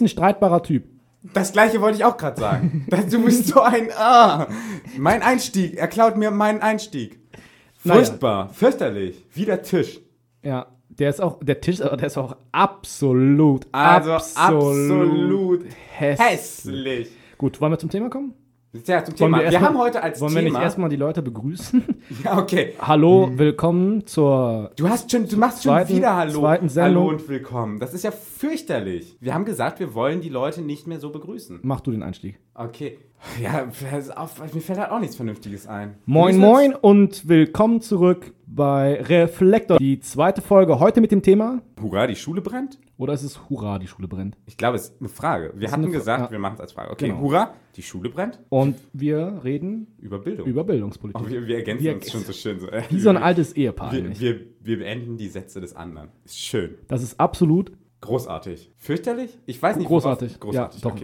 [0.00, 0.84] ein streitbarer Typ.
[1.34, 2.86] Das gleiche wollte ich auch gerade sagen.
[3.10, 3.90] du bist so ein.
[3.96, 4.48] Ah,
[4.96, 5.76] mein Einstieg.
[5.76, 7.18] Er klaut mir meinen Einstieg.
[7.84, 8.00] Naja.
[8.00, 9.24] Furchtbar, fürchterlich.
[9.32, 10.00] Wie der Tisch.
[10.42, 15.64] Ja, der ist auch, der Tisch, der ist auch absolut, Also absolut, absolut
[15.96, 16.28] hässlich.
[16.28, 17.08] hässlich.
[17.38, 18.34] Gut, wollen wir zum Thema kommen?
[18.72, 19.50] Ja, zum Wollen Thema.
[19.50, 20.62] Wir, mal- haben heute als Wollen wir nicht Thema.
[20.62, 21.82] erstmal die Leute begrüßen?
[22.24, 22.74] ja, okay.
[22.80, 24.70] Hallo, willkommen zur.
[24.76, 27.02] Du hast schon, du machst schon Zweiten- wieder Hallo, zweiten Sendung.
[27.02, 27.80] Hallo und willkommen.
[27.80, 29.16] Das ist ja fürchterlich.
[29.20, 31.58] Wir haben gesagt, wir wollen die Leute nicht mehr so begrüßen.
[31.62, 32.38] Mach du den Einstieg.
[32.54, 32.98] Okay.
[33.42, 33.66] Ja,
[34.16, 35.96] auf, mir fällt halt auch nichts Vernünftiges ein.
[36.06, 39.78] Moin, Wir moin und willkommen zurück bei Reflektor.
[39.78, 41.60] Die zweite Folge heute mit dem Thema.
[41.82, 42.78] Hurra, die Schule brennt?
[43.00, 44.36] Oder ist es Hurra, die Schule brennt?
[44.44, 45.54] Ich glaube, es ist eine Frage.
[45.56, 46.30] Wir hatten Fra- gesagt, ja.
[46.30, 46.90] wir machen es als Frage.
[46.90, 47.20] Okay, Genau.
[47.22, 48.38] Hurra, die Schule brennt?
[48.50, 50.46] Und wir reden Über Bildung.
[50.46, 51.22] über Bildungspolitik.
[51.26, 52.60] Oh, wir, wir ergänzen Wir- uns schon so schön.
[52.60, 52.66] So.
[52.90, 56.10] Wie so ein altes Ehepaar wir, wir, wir beenden die Sätze des anderen.
[56.26, 56.74] Ist schön.
[56.88, 58.70] Das ist absolut Großartig.
[58.76, 59.38] Fürchterlich?
[59.46, 59.86] Ich weiß nicht.
[59.88, 60.32] Großartig.
[60.40, 60.96] worauf- Großartig, Ja, doch.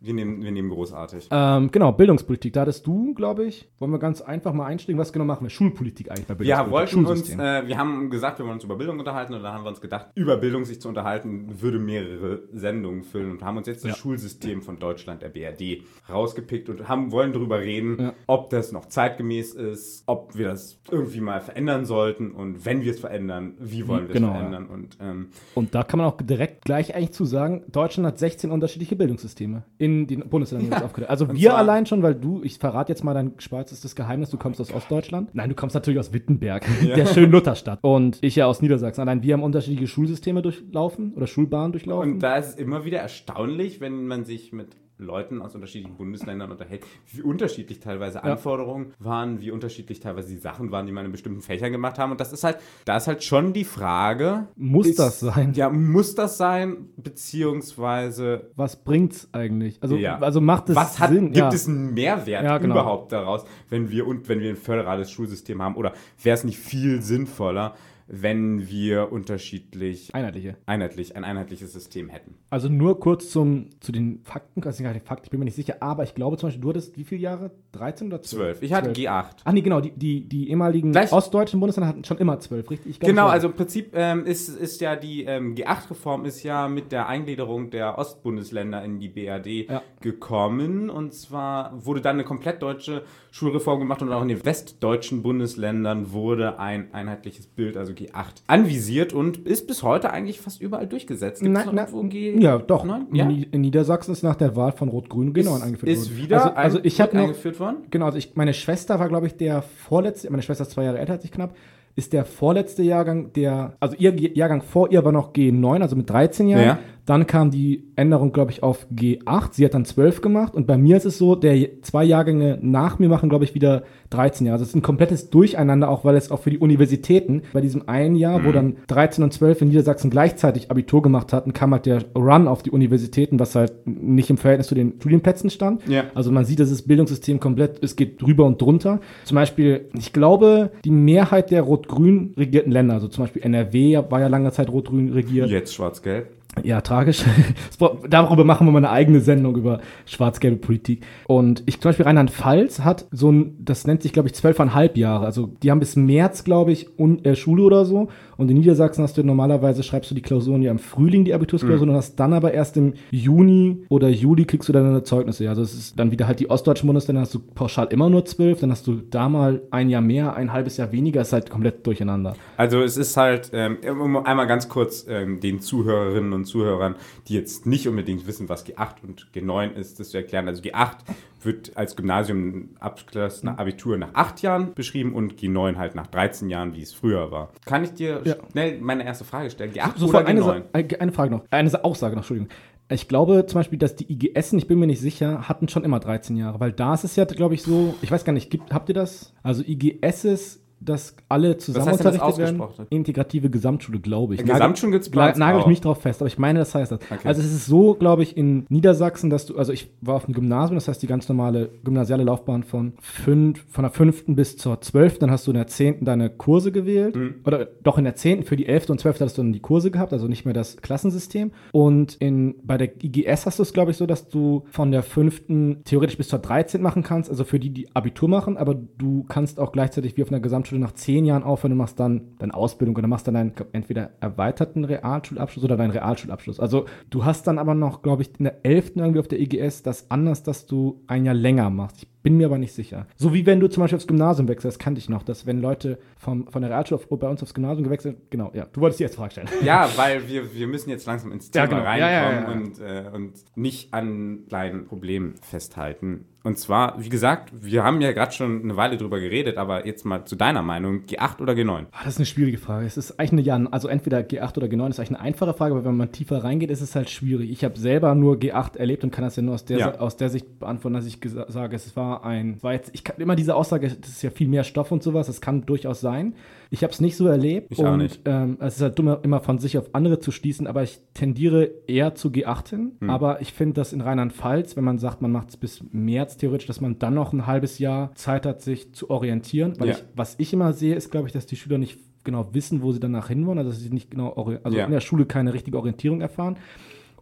[0.00, 1.28] Wir nehmen, wir nehmen großartig.
[1.32, 2.52] Ähm, genau, Bildungspolitik.
[2.52, 4.96] Da hattest du, glaube ich, wollen wir ganz einfach mal einsteigen.
[4.98, 5.50] Was genau machen wir?
[5.50, 6.70] Schulpolitik eigentlich bei Bildungspolitik.
[6.96, 9.64] wollten uns, äh, wir haben gesagt, wir wollen uns über Bildung unterhalten und dann haben
[9.64, 13.66] wir uns gedacht, über Bildung sich zu unterhalten, würde mehrere Sendungen füllen und haben uns
[13.66, 13.96] jetzt das Ja.
[13.96, 18.12] Schulsystem von Deutschland, der BRD, rausgepickt und haben, wollen darüber reden, Ja.
[18.28, 22.92] ob das noch zeitgemäß ist, ob wir das irgendwie mal verändern sollten und wenn wir
[22.92, 24.38] es verändern, wie wollen wir Genau, es ja.
[24.38, 28.18] verändern und ähm, Und da kann man auch direkt gleich eigentlich zu sagen, Deutschland hat
[28.20, 31.10] 16 unterschiedliche Bildungssysteme in den Bundesländern jetzt aufgeteilt.
[31.10, 34.36] Also Und wir allein schon, weil du, ich verrate jetzt mal dein schwarzestes Geheimnis, du
[34.36, 35.30] kommst aus Ostdeutschland.
[35.34, 37.78] Nein, du kommst natürlich aus Wittenberg, der schönen Lutherstadt.
[37.82, 39.00] Und ich ja aus Niedersachsen.
[39.00, 42.14] Allein wir haben unterschiedliche Schulsysteme durchlaufen oder Schulbahnen durchlaufen.
[42.14, 46.50] Und da ist es immer wieder erstaunlich, wenn man sich mit Leuten aus unterschiedlichen Bundesländern
[46.50, 51.12] unterhält, wie unterschiedlich teilweise Anforderungen waren, wie unterschiedlich teilweise die Sachen waren, die man in
[51.12, 52.10] bestimmten Fächern gemacht haben.
[52.12, 54.48] Und das ist halt, da ist halt schon die Frage.
[54.56, 55.52] Muss ist, das sein?
[55.54, 59.78] Ja, muss das sein, beziehungsweise Was bringt's eigentlich?
[59.82, 60.18] Also, Ja.
[60.18, 61.26] also macht es was hat, Sinn?
[61.26, 61.48] gibt ja.
[61.48, 62.74] es einen Mehrwert Ja, genau.
[62.74, 65.76] überhaupt daraus, wenn wir und wenn wir ein föderales Schulsystem haben?
[65.76, 67.74] Oder wäre es nicht viel sinnvoller,
[68.10, 70.56] wenn wir unterschiedlich Einheitliche.
[70.66, 72.34] einheitlich ein einheitliches System hätten?
[72.50, 75.76] Also nur kurz zum, zu den Fakten, also nicht Fakten, ich bin mir nicht sicher,
[75.80, 77.50] aber ich glaube zum Beispiel, du hattest wie viele Jahre?
[77.72, 78.28] 13 oder 12?
[78.30, 78.62] Zwölf.
[78.62, 78.98] Ich hatte 12.
[79.08, 79.24] G8.
[79.44, 82.90] Ach nee, genau, die, die, die ehemaligen Gleich- ostdeutschen Bundesländer hatten schon immer 12, richtig?
[82.92, 86.66] Ich glaub, Genau, also im Prinzip ähm, ist, ist ja die ähm, G8-Reform ist ja
[86.68, 89.82] mit der Eingliederung der Ostbundesländer in die BRD Ja.
[90.00, 90.90] Gekommen.
[90.90, 96.12] Und zwar wurde dann eine komplett deutsche Schulreform gemacht und auch in den westdeutschen Bundesländern
[96.12, 101.42] wurde ein einheitliches Bild, also G8, anvisiert und ist bis heute eigentlich fast überall durchgesetzt.
[101.42, 102.84] Gibt's irgendwo G Ja, doch.
[102.84, 103.06] Neun?
[103.12, 103.28] Ja?
[103.28, 106.22] In Niedersachsen ist nach der Wahl von Rot-Grün genau ist, eingeführt ist worden.
[106.22, 107.78] wieder also, also ich habe noch, eingeführt worden?
[107.90, 110.98] genau, also ich, meine Schwester war, glaube ich, der vorletzte, meine Schwester ist zwei Jahre
[110.98, 111.54] älter als ich knapp,
[111.98, 116.08] ist der vorletzte Jahrgang, der, also ihr Jahrgang vor ihr war noch G9, also mit
[116.08, 116.64] 13 Jahren.
[116.64, 116.78] Ja.
[117.08, 119.48] Dann kam die Änderung, glaube ich, auf G8.
[119.52, 120.54] Sie hat dann 12 gemacht.
[120.54, 123.84] Und bei mir ist es so, der zwei Jahrgänge nach mir machen, glaube ich, wieder
[124.10, 124.56] 13 Jahre.
[124.56, 127.88] Also es ist ein komplettes Durcheinander, auch weil es auch für die Universitäten, bei diesem
[127.88, 128.44] einen Jahr, Mhm.
[128.44, 132.46] wo dann 13 und 12 in Niedersachsen gleichzeitig Abitur gemacht hatten, kam halt der Run
[132.46, 135.88] auf die Universitäten, was halt nicht im Verhältnis zu den Studienplätzen stand.
[135.88, 136.04] Ja.
[136.14, 139.00] Also man sieht, dass das Bildungssystem komplett, es geht drüber und drunter.
[139.24, 144.20] Zum Beispiel, ich glaube, die Mehrheit der rot-grün regierten Länder, also zum Beispiel NRW war
[144.20, 145.48] ja lange Zeit rot-grün regiert.
[145.48, 146.37] Jetzt schwarz-gelb.
[146.64, 147.24] Ja, tragisch.
[148.08, 151.04] Darüber machen wir mal eine eigene Sendung über schwarz-gelbe Politik.
[151.26, 155.26] Und ich zum Beispiel Rheinland-Pfalz hat so ein, das nennt sich, glaube ich, zwölfeinhalb Jahre.
[155.26, 158.08] Also die haben bis März, glaube ich, un, äh, Schule oder so.
[158.38, 161.90] Und in Niedersachsen hast du normalerweise, schreibst du die Klausuren ja im Frühling, die Abitursklausuren,
[161.90, 165.48] und hast dann aber erst im Juni oder Juli kriegst du dann deine Zeugnisse.
[165.48, 168.60] Also es ist dann wieder halt die ostdeutschen Bundesländer, hast du pauschal immer nur zwölf,
[168.60, 171.84] dann hast du da mal ein Jahr mehr, ein halbes Jahr weniger, ist halt komplett
[171.84, 172.36] durcheinander.
[172.56, 173.78] Also es ist halt, ähm,
[174.24, 176.94] einmal ganz kurz ähm, den Zuhörerinnen und Zuhörern,
[177.26, 180.46] die jetzt nicht unbedingt wissen, was G8 und G9 ist, das zu erklären.
[180.46, 180.94] Also G8
[181.42, 186.50] wird als Gymnasium Abschluss nach Abitur nach acht Jahren beschrieben und G9 halt nach 13
[186.50, 187.50] Jahren, wie es früher war.
[187.64, 188.36] Kann ich dir Ja.
[188.50, 189.72] schnell meine erste Frage stellen?
[189.72, 190.44] G8 Sofort oder eine, G9?
[190.44, 191.44] Sa- eine eine Frage noch.
[191.50, 192.50] Eine Sa- Aussage noch, Entschuldigung.
[192.90, 196.00] Ich glaube zum Beispiel, dass die IGS, ich bin mir nicht sicher, hatten schon immer
[196.00, 198.72] 13 Jahre, weil da ist es ja, glaube ich, so, ich weiß gar nicht, gibt,
[198.72, 199.34] habt ihr das?
[199.42, 202.60] Also IGS ist, dass alle zusammen heißt denn das unterrichtet werden.
[202.60, 202.86] ausgesprochen?
[202.90, 204.40] Integrative Gesamtschule, glaube ich.
[204.40, 205.68] Äh, Gesamtschulen gibt's bei Nagel, uns nagel ich auch.
[205.68, 207.00] mich drauf fest, aber ich meine, das heißt das.
[207.10, 207.26] Okay.
[207.26, 210.34] Also es ist so, glaube ich, in Niedersachsen, dass du, also ich war auf dem
[210.34, 214.80] Gymnasium, das heißt die ganz normale gymnasiale Laufbahn von, fünf, von der fünften bis zur
[214.80, 217.16] zwölften, dann hast du in der zehnten deine Kurse gewählt.
[217.16, 217.36] Mhm.
[217.44, 219.90] Oder doch in der zehnten für die elfte und zwölfte hast du dann die Kurse
[219.90, 221.50] gehabt, also nicht mehr das Klassensystem.
[221.72, 225.02] Und in, bei der IGS hast du es, glaube ich, so, dass du von der
[225.02, 229.24] fünften theoretisch bis zur 13 machen kannst, also für die, die Abitur machen, aber du
[229.28, 232.36] kannst auch gleichzeitig wie auf einer Gesamtschule Realschule nach zehn Jahren aufhören und machst dann
[232.38, 236.60] deine Ausbildung oder machst dann einen glaub, entweder erweiterten Realschulabschluss oder deinen Realschulabschluss.
[236.60, 238.96] Also du hast dann aber noch, glaube ich, in der 11.
[238.96, 242.02] irgendwie auf der EGS das anders, dass du ein Jahr länger machst.
[242.02, 243.06] Ich bin mir aber nicht sicher.
[243.16, 245.60] So wie wenn du zum Beispiel aufs Gymnasium wechselst, das kannte ich noch, dass wenn
[245.60, 249.04] Leute vom, von der Realschule bei uns aufs Gymnasium gewechselt genau, ja, du wolltest die
[249.04, 249.48] jetzt Frage stellen.
[249.62, 251.82] Ja, weil wir, wir müssen jetzt langsam ins Thema Ja, genau.
[251.82, 253.02] reinkommen Ja, ja.
[253.02, 256.26] Und, äh, und nicht an kleinen Problemen festhalten.
[256.44, 260.04] Und zwar, wie gesagt, wir haben ja gerade schon eine Weile drüber geredet, aber jetzt
[260.06, 261.86] mal zu deiner Meinung, G8 oder G9?
[261.90, 262.86] Ah, Das ist eine schwierige Frage.
[262.86, 265.74] Es ist eigentlich eine Ja, also entweder G8 oder G9 ist eigentlich eine einfache Frage,
[265.74, 267.50] aber wenn man tiefer reingeht, ist es halt schwierig.
[267.50, 270.30] Ich habe selber nur G8 erlebt und kann das ja nur aus der, aus der
[270.30, 271.18] Sicht beantworten, dass ich
[271.48, 274.48] sage, es war ein, war jetzt, ich kann immer diese Aussage, das ist ja viel
[274.48, 276.34] mehr Stoff und sowas, das kann durchaus sein.
[276.70, 278.20] Ich habe es nicht so erlebt Ich auch und nicht.
[278.24, 281.70] Ähm, es ist halt dumm, immer von sich auf andere zu schließen, aber ich tendiere
[281.86, 282.92] eher zu G8 hin.
[283.00, 283.10] Hm.
[283.10, 286.66] Aber ich finde, dass in Rheinland-Pfalz, wenn man sagt, man macht es bis März theoretisch,
[286.66, 289.74] dass man dann noch ein halbes Jahr Zeit hat, sich zu orientieren.
[289.78, 289.94] Weil Ja.
[289.94, 292.92] ich, was ich immer sehe, ist, glaube ich, dass die Schüler nicht genau wissen, wo
[292.92, 294.32] sie danach hinwollen, also dass sie nicht genau,
[294.62, 294.84] also Ja.
[294.84, 296.56] in der Schule keine richtige Orientierung erfahren.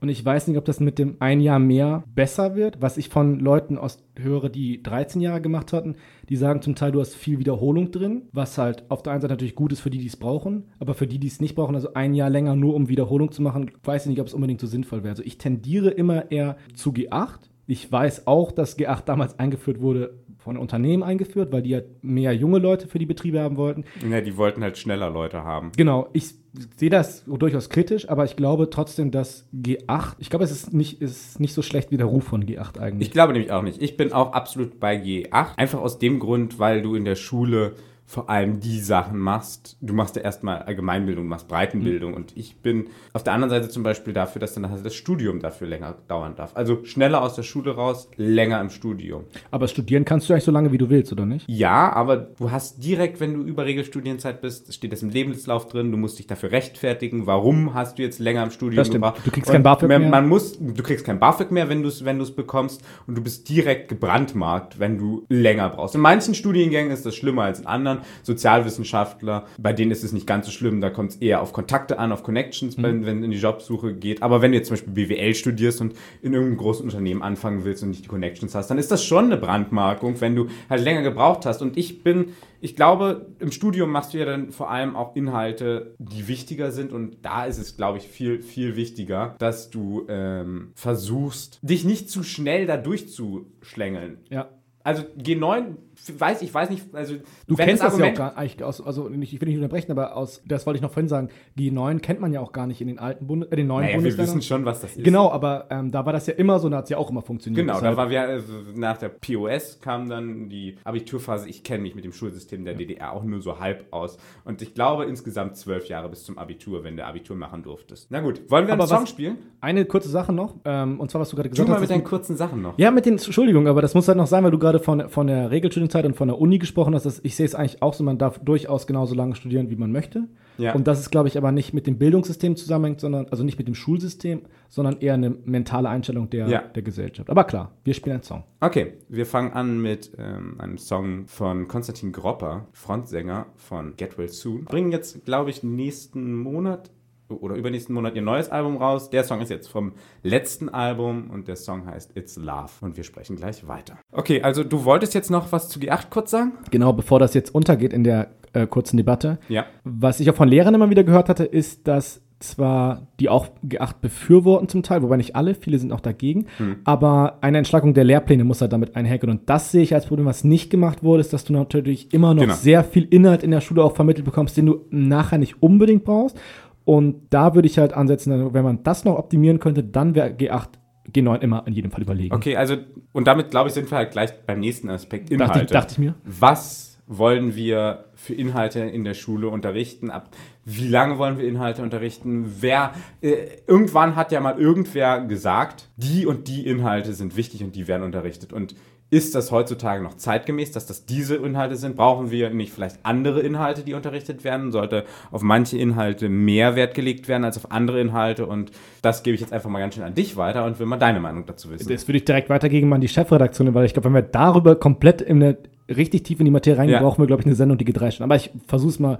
[0.00, 2.80] Und ich weiß nicht, ob das mit dem ein Jahr mehr besser wird.
[2.80, 5.96] Was ich von Leuten aus höre, die 13 Jahre gemacht hatten,
[6.28, 9.34] die sagen zum Teil, du hast viel Wiederholung drin, was halt auf der einen Seite
[9.34, 11.74] natürlich gut ist für die, die es brauchen, aber für die, die es nicht brauchen,
[11.74, 14.60] also ein Jahr länger nur um Wiederholung zu machen, weiß ich nicht, ob es unbedingt
[14.60, 15.12] so sinnvoll wäre.
[15.12, 17.50] Also ich tendiere immer eher zu G8.
[17.66, 22.32] Ich weiß auch, dass G8 damals eingeführt wurde, von Unternehmen eingeführt, weil die halt mehr
[22.32, 23.84] junge Leute für die Betriebe haben wollten.
[24.08, 25.72] Ja, die wollten halt schneller Leute haben.
[25.76, 26.34] Genau, ich
[26.76, 31.00] sehe das durchaus kritisch, aber ich glaube trotzdem, dass G8, ich glaube, es ist nicht,
[31.02, 33.08] ist nicht so schlecht wie der Ruf von G8 eigentlich.
[33.08, 33.82] Ich glaube nämlich auch nicht.
[33.82, 35.56] Ich bin auch absolut bei G8.
[35.56, 37.74] Einfach aus dem Grund, weil du in der Schule
[38.06, 39.76] vor allem die Sachen machst.
[39.80, 42.14] Du machst ja erstmal Allgemeinbildung, du machst Breitenbildung.
[42.14, 45.40] Und ich bin auf der anderen Seite zum Beispiel dafür, dass dann nachher das Studium
[45.40, 46.52] dafür länger dauern darf.
[46.54, 49.24] Also schneller aus der Schule raus, länger im Studium.
[49.50, 51.46] aber studieren kannst du eigentlich so lange, wie du willst, oder nicht?
[51.48, 55.90] Ja, aber du hast direkt, wenn du über Regelstudienzeit bist, steht das im Lebenslauf drin,
[55.90, 59.04] du musst dich dafür rechtfertigen, warum hast du jetzt länger im Studium Das stimmt.
[59.04, 59.22] gebraucht.
[59.26, 59.98] Du kriegst Und kein BAföG mehr.
[59.98, 63.22] Man muss, du kriegst kein BAföG mehr, wenn du es wenn du's bekommst und du
[63.22, 65.94] bist direkt gebrandmarkt, wenn du länger brauchst.
[65.96, 67.95] In manchen Studiengängen ist das schlimmer als in anderen.
[68.22, 71.98] Sozialwissenschaftler, bei denen ist es nicht ganz so schlimm, da kommt es eher auf Kontakte
[71.98, 74.22] an, auf Connections, wenn, wenn in die Jobsuche geht.
[74.22, 77.82] Aber wenn du jetzt zum Beispiel BWL studierst und in irgendeinem großen Unternehmen anfangen willst
[77.82, 81.02] und nicht die Connections hast, dann ist das schon eine Brandmarkung, wenn du halt länger
[81.02, 81.62] gebraucht hast.
[81.62, 85.94] Und ich bin, ich glaube, im Studium machst du ja dann vor allem auch Inhalte,
[85.98, 86.92] die wichtiger sind.
[86.92, 92.10] Und da ist es, glaube ich, viel, viel wichtiger, dass du ähm, versuchst, dich nicht
[92.10, 94.18] zu schnell da durchzuschlängeln.
[94.30, 94.48] Ja.
[94.82, 95.74] Also G9,
[96.18, 97.14] weiß ich, weiß nicht, also
[97.46, 99.90] Du kennst das, ja auch Argument- gar eigentlich aus, also nicht, ich will nicht unterbrechen,
[99.92, 102.80] aber aus, das wollte ich noch vorhin sagen, G9 kennt man ja auch gar nicht
[102.80, 104.36] in den alten Bundes, äh, den neuen Naja, wir Bundesländern.
[104.36, 105.04] wissen schon, was das ist.
[105.04, 107.22] Genau, aber ähm, da war das ja immer so, da hat es ja auch immer
[107.22, 107.60] funktioniert.
[107.66, 111.48] Genau, Deshalb- da war wir, also nach der POS kam dann die Abiturphase.
[111.48, 114.18] Ich kenne mich mit dem Schulsystem der DDR auch nur so halb aus.
[114.44, 118.08] Und ich glaube insgesamt zwölf Jahre bis zum Abitur, wenn du Abitur machen durftest.
[118.10, 119.36] Na gut, wollen wir Aber einen Song was- spielen?
[119.60, 121.80] Eine kurze Sache noch, ähm, und zwar, was du gerade gesagt mal hast.
[121.80, 122.78] mit ist- deinen kurzen Sachen noch.
[122.78, 125.26] Ja, mit den, Entschuldigung, aber das muss halt noch sein, weil du gerade von, von
[125.26, 127.06] der Regelstudienzeit und von der Uni gesprochen hast.
[127.06, 129.92] Dass ich sehe es eigentlich auch so, man darf durchaus genauso lange studieren, wie man
[129.92, 130.24] möchte.
[130.58, 130.74] Ja.
[130.74, 133.68] Und das ist, glaube ich, aber nicht mit dem Bildungssystem zusammenhängt, sondern, also nicht mit
[133.68, 136.60] dem Schulsystem, sondern eher eine mentale Einstellung der, Ja.
[136.62, 137.28] der Gesellschaft.
[137.30, 138.44] Aber klar, wir spielen einen Song.
[138.60, 144.28] Okay, wir fangen an mit ähm, einem Song von Konstantin Gropper, Frontsänger von Get Well
[144.28, 144.64] Soon.
[144.64, 146.90] Bringen jetzt, glaube ich, nächsten Monat
[147.28, 149.10] oder übernächsten Monat ihr neues Album raus.
[149.10, 149.92] Der Song ist jetzt vom
[150.22, 152.70] letzten Album und der Song heißt It's Love.
[152.80, 153.98] Und wir sprechen gleich weiter.
[154.12, 156.52] Okay, also du wolltest jetzt noch was zu G8 kurz sagen?
[156.70, 159.38] Genau, bevor das jetzt untergeht in der äh, kurzen Debatte.
[159.48, 159.66] Ja.
[159.84, 163.94] Was ich auch von Lehrern immer wieder gehört hatte, ist, dass zwar die auch G8
[164.02, 166.44] befürworten zum Teil, wobei nicht alle, viele sind auch dagegen,
[166.84, 169.30] aber eine Entschlackung der Lehrpläne muss halt damit einhergehen.
[169.30, 172.34] Und das sehe ich als Problem, was nicht gemacht wurde, ist, dass du natürlich immer
[172.34, 172.54] noch Genau.
[172.54, 176.38] sehr viel Inhalt in der Schule auch vermittelt bekommst, den du nachher nicht unbedingt brauchst.
[176.86, 180.68] Und da würde ich halt ansetzen, wenn man das noch optimieren könnte, dann wäre G8,
[181.10, 182.32] G9 immer in jedem Fall überlegen.
[182.32, 182.76] Okay, also
[183.12, 185.64] und damit glaube ich sind wir halt gleich beim nächsten Aspekt Dachte, Inhalte.
[185.64, 186.14] ich, dachte ich mir.
[186.24, 190.12] Was wollen wir für Inhalte in der Schule unterrichten?
[190.12, 190.30] Ab
[190.64, 192.54] wie lange wollen wir Inhalte unterrichten?
[192.60, 193.34] Wer äh,
[193.66, 198.04] irgendwann hat ja mal irgendwer gesagt, die und die Inhalte sind wichtig und die werden
[198.04, 198.76] unterrichtet und
[199.08, 201.96] ist das heutzutage noch zeitgemäß, dass das diese Inhalte sind?
[201.96, 204.72] Brauchen wir nicht vielleicht andere Inhalte, die unterrichtet werden?
[204.72, 208.46] Sollte auf manche Inhalte mehr Wert gelegt werden als auf andere Inhalte?
[208.46, 208.72] Und
[209.02, 211.20] das gebe ich jetzt einfach mal ganz schön an dich weiter und will mal deine
[211.20, 211.88] Meinung dazu wissen.
[211.88, 215.22] Das würde ich direkt weitergeben an die Chefredaktion, weil ich glaube, wenn wir darüber komplett
[215.22, 215.56] in eine,
[215.88, 217.02] richtig tief in die Materie reingehen, Ja.
[217.02, 218.30] brauchen wir, glaube ich, eine Sendung, die geht drei Stunden.
[218.32, 219.18] Aber ich versuche es mal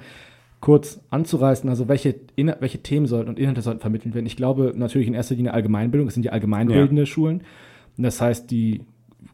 [0.61, 1.71] kurz anzureißen.
[1.71, 4.27] Also welche, welche Themen sollten und Inhalte sollten vermittelt werden?
[4.27, 6.09] Ich glaube natürlich in erster Linie Allgemeinbildung.
[6.09, 7.43] Es sind die allgemeinbildende Schulen.
[7.97, 8.81] Und das heißt, die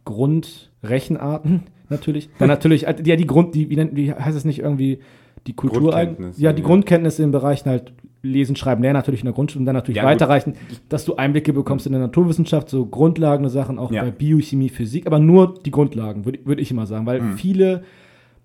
[0.04, 2.28] Grundrechenarten, natürlich.
[2.38, 4.98] Dann natürlich, äh, ja, die Grund, die, wie, wie heißt es nicht irgendwie,
[5.46, 6.66] die Kultur, Grundkenntnisse, ja, die ja.
[6.68, 7.92] Grundkenntnisse in Bereichen halt
[8.24, 10.12] Lesen, Schreiben, Lernen natürlich in der Grundschule und dann natürlich Ja, gut.
[10.12, 10.54] weiterreichen,
[10.88, 14.02] dass du Einblicke bekommst in der Naturwissenschaft, so grundlegende Sachen, auch Ja.
[14.04, 17.32] bei Biochemie, Physik, aber nur die Grundlagen, würde würd ich immer sagen, weil Mhm.
[17.32, 17.82] viele,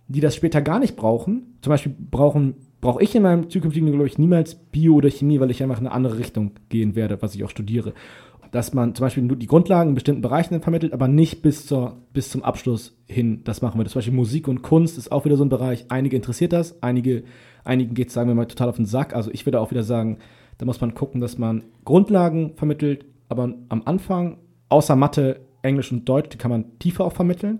[0.07, 4.07] die das später gar nicht brauchen, zum Beispiel brauchen, brauche ich in meinem zukünftigen, glaube
[4.07, 7.35] ich, niemals Bio oder Chemie, weil ich einfach in eine andere Richtung gehen werde, was
[7.35, 7.93] ich auch studiere.
[8.51, 11.97] Dass man zum Beispiel nur die Grundlagen in bestimmten Bereichen vermittelt, aber nicht bis, zur,
[12.13, 13.41] bis zum Abschluss hin.
[13.43, 13.85] Das machen wir.
[13.85, 15.85] Zum Beispiel Musik und Kunst ist auch wieder so ein Bereich.
[15.89, 17.23] Einige interessiert das, einige,
[17.63, 19.15] einigen geht es, sagen wir mal, total auf den Sack.
[19.15, 20.19] Also ich würde auch wieder sagen,
[20.57, 24.37] da muss man gucken, dass man Grundlagen vermittelt, aber am Anfang,
[24.69, 27.59] außer Mathe, Englisch und Deutsch, die kann man tiefer auch vermitteln.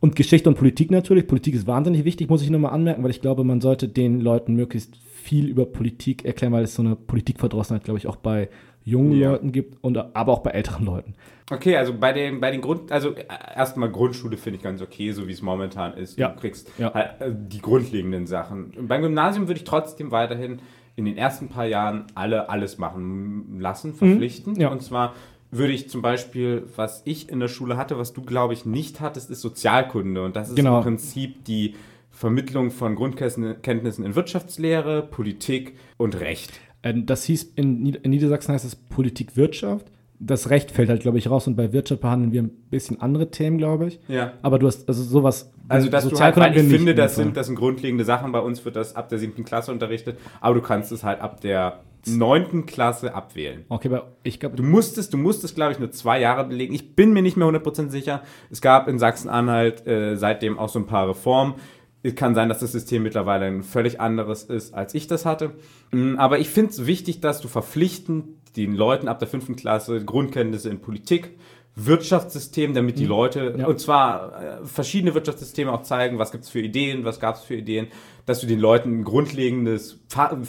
[0.00, 1.28] Und Geschichte und Politik natürlich.
[1.28, 4.20] Politik ist wahnsinnig wichtig, muss ich nur mal anmerken, weil ich glaube, man sollte den
[4.20, 8.48] Leuten möglichst viel über Politik erklären, weil es so eine Politikverdrossenheit, glaube ich, auch bei
[8.84, 9.30] jungen Ja.
[9.30, 11.14] Leuten gibt, und, aber auch bei älteren Leuten.
[11.50, 13.24] Okay, also bei den, bei den Grund, also äh,
[13.56, 16.18] erstmal Grundschule finde ich ganz okay, so wie es momentan ist.
[16.18, 16.28] Ja.
[16.28, 16.92] Du kriegst Ja.
[16.94, 18.72] halt äh, die grundlegenden Sachen.
[18.76, 20.60] Und beim Gymnasium würde ich trotzdem weiterhin
[20.96, 24.54] in den ersten paar Jahren alle alles machen lassen, verpflichten.
[24.54, 24.60] Mhm.
[24.60, 24.68] Ja.
[24.68, 25.14] Und zwar
[25.50, 29.00] würde ich zum Beispiel, was ich in der Schule hatte, was du, glaube ich, nicht
[29.00, 30.24] hattest, ist Sozialkunde.
[30.24, 30.78] Und das ist Genau.
[30.78, 31.74] im Prinzip die
[32.10, 36.52] Vermittlung von Grundkenntnissen in Wirtschaftslehre, Politik und Recht.
[36.82, 39.86] Ähm, Das hieß, in, Nied in Niedersachsen heißt es Politik Wirtschaft.
[40.18, 43.30] Das Recht fällt halt, glaube ich, raus und bei Wirtschaft behandeln wir ein bisschen andere
[43.32, 43.98] Themen, glaube ich.
[44.06, 44.34] Ja.
[44.42, 45.52] Aber du hast, also sowas.
[45.68, 48.30] Also, dass du halt, weil ich finde, das sind, das sind grundlegende Sachen.
[48.30, 51.40] Bei uns wird das ab der siebten Klasse unterrichtet, aber du kannst es halt ab
[51.40, 53.64] der neunten Klasse abwählen.
[53.68, 56.74] Okay, aber ich glaube, Du musstest, du musstest, glaube ich, nur zwei Jahre belegen.
[56.74, 58.22] Ich bin mir nicht mehr 100% sicher.
[58.50, 61.54] Es gab in Sachsen-Anhalt äh, seitdem auch so ein paar Reformen.
[62.02, 65.52] Es kann sein, dass das System mittlerweile ein völlig anderes ist, als ich das hatte.
[65.92, 68.24] Mm, Aber ich finde es wichtig, dass du verpflichtend
[68.56, 71.30] den Leuten ab der fünften Klasse Grundkenntnisse in Politik,
[71.74, 73.66] Wirtschaftssystem, damit die Leute, Ja.
[73.66, 77.42] und zwar äh, verschiedene Wirtschaftssysteme auch zeigen, was gibt es für Ideen, was gab es
[77.42, 77.86] für Ideen,
[78.26, 80.00] dass du den Leuten ein grundlegendes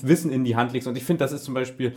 [0.01, 0.87] Wissen in die Hand legst.
[0.87, 1.93] Und ich finde, das ist zum Beispiel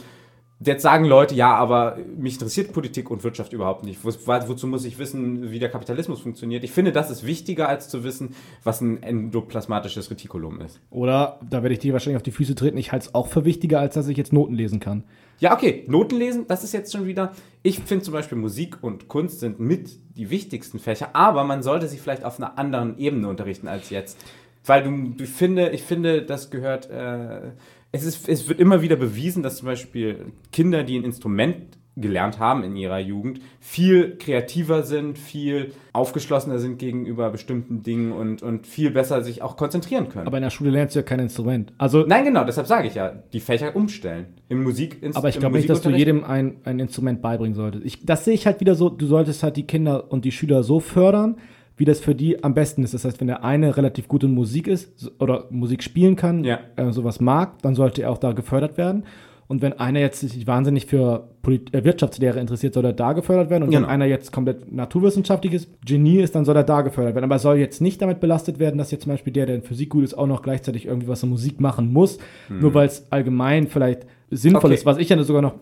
[0.58, 4.02] Jetzt sagen Leute, ja, aber mich interessiert Politik und Wirtschaft überhaupt nicht.
[4.02, 6.64] Wo, wozu muss ich wissen, wie der Kapitalismus funktioniert?
[6.64, 8.34] Ich finde, das ist wichtiger, als zu wissen,
[8.64, 10.80] was ein endoplasmatisches Retikulum ist.
[10.88, 13.44] Oder, da werde ich dir wahrscheinlich auf die Füße treten, ich halte es auch für
[13.44, 15.04] wichtiger, als dass ich jetzt Noten lesen kann.
[15.40, 17.32] Ja, okay, Noten lesen, das ist jetzt schon wieder.
[17.62, 21.86] Ich finde zum Beispiel Musik und Kunst sind mit die wichtigsten Fächer, aber man sollte
[21.86, 24.16] sie vielleicht auf einer anderen Ebene unterrichten als jetzt.
[24.64, 26.88] Weil du, du finde, ich finde, das gehört.
[26.90, 27.52] Äh,
[27.96, 32.38] es, ist, es wird immer wieder bewiesen, dass zum Beispiel Kinder, die ein Instrument gelernt
[32.38, 38.66] haben in ihrer Jugend, viel kreativer sind, viel aufgeschlossener sind gegenüber bestimmten Dingen und, und
[38.66, 40.26] viel besser sich auch konzentrieren können.
[40.26, 41.72] Aber in der Schule lernst du ja kein Instrument.
[41.78, 44.26] Also, Nein, genau, deshalb sage ich ja, die Fächer umstellen.
[44.50, 47.86] Im Musik aber ich glaube nicht, dass du jedem ein, ein Instrument beibringen solltest.
[47.86, 50.62] Ich, das sehe ich halt wieder so, du solltest halt die Kinder und die Schüler
[50.62, 51.36] so fördern,
[51.76, 52.94] wie das für die am besten ist.
[52.94, 56.58] Das heißt, wenn der eine relativ gut in Musik ist oder Musik spielen kann, Ja.
[56.76, 59.04] äh, sowas mag, dann sollte er auch da gefördert werden.
[59.48, 63.48] Und wenn einer jetzt sich wahnsinnig für Polit äh, Wirtschaftslehre interessiert, soll er da gefördert
[63.48, 63.62] werden.
[63.62, 63.82] Und Genau.
[63.82, 67.24] wenn einer jetzt komplett naturwissenschaftliches Genie ist, dann soll er da gefördert werden.
[67.24, 69.62] Aber er soll jetzt nicht damit belastet werden, dass jetzt zum Beispiel der, der in
[69.62, 72.18] Physik gut ist, auch noch gleichzeitig irgendwie was in Musik machen muss.
[72.48, 74.74] Nur weil es allgemein vielleicht sinnvoll Okay.
[74.74, 75.54] ist, was ich ja sogar noch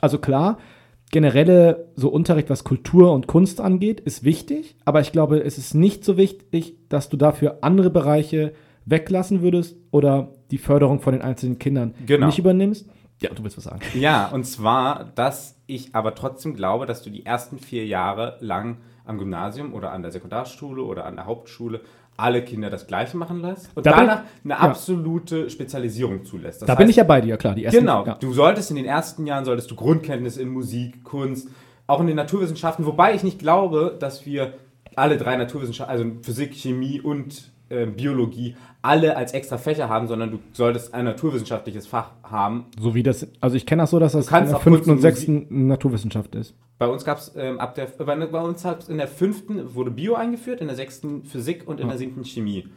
[0.00, 0.58] Also klar,
[1.14, 5.72] generelle so Unterricht, was Kultur und Kunst angeht, ist wichtig, aber ich glaube, es ist
[5.72, 8.52] nicht so wichtig, dass du dafür andere Bereiche
[8.84, 12.26] weglassen würdest oder die Förderung von den einzelnen Kindern Genau.
[12.26, 12.88] nicht übernimmst.
[13.22, 13.80] Ja, du willst was sagen.
[13.94, 18.78] Ja, und zwar, dass ich aber trotzdem glaube, dass du die ersten vier Jahre lang
[19.04, 21.80] am Gymnasium oder an der Sekundarschule oder an der Hauptschule
[22.16, 24.58] alle Kinder das Gleiche machen lässt und Da danach eine ja.
[24.60, 26.62] absolute Spezialisierung zulässt.
[26.62, 27.54] Das da heißt, bin ich ja bei dir, klar.
[27.54, 28.14] Die ersten, Genau, Ja.
[28.14, 31.48] du solltest in den ersten Jahren solltest du Grundkenntnisse in Musik, Kunst,
[31.86, 34.54] auch in den Naturwissenschaften, wobei ich nicht glaube, dass wir
[34.96, 40.30] alle drei Naturwissenschaften, also Physik, Chemie und äh, Biologie, alle als extra Fächer haben, sondern
[40.30, 42.66] du solltest ein naturwissenschaftliches Fach haben.
[42.78, 45.66] So wie das, also ich kenne das so, dass das in der fünften und sechsten
[45.66, 46.54] Naturwissenschaft ist.
[46.78, 49.90] Bei uns gab es ähm, ab der, bei, bei uns hat in der fünften wurde
[49.90, 52.68] Bio eingeführt, in der sechsten Physik und in der siebten Chemie.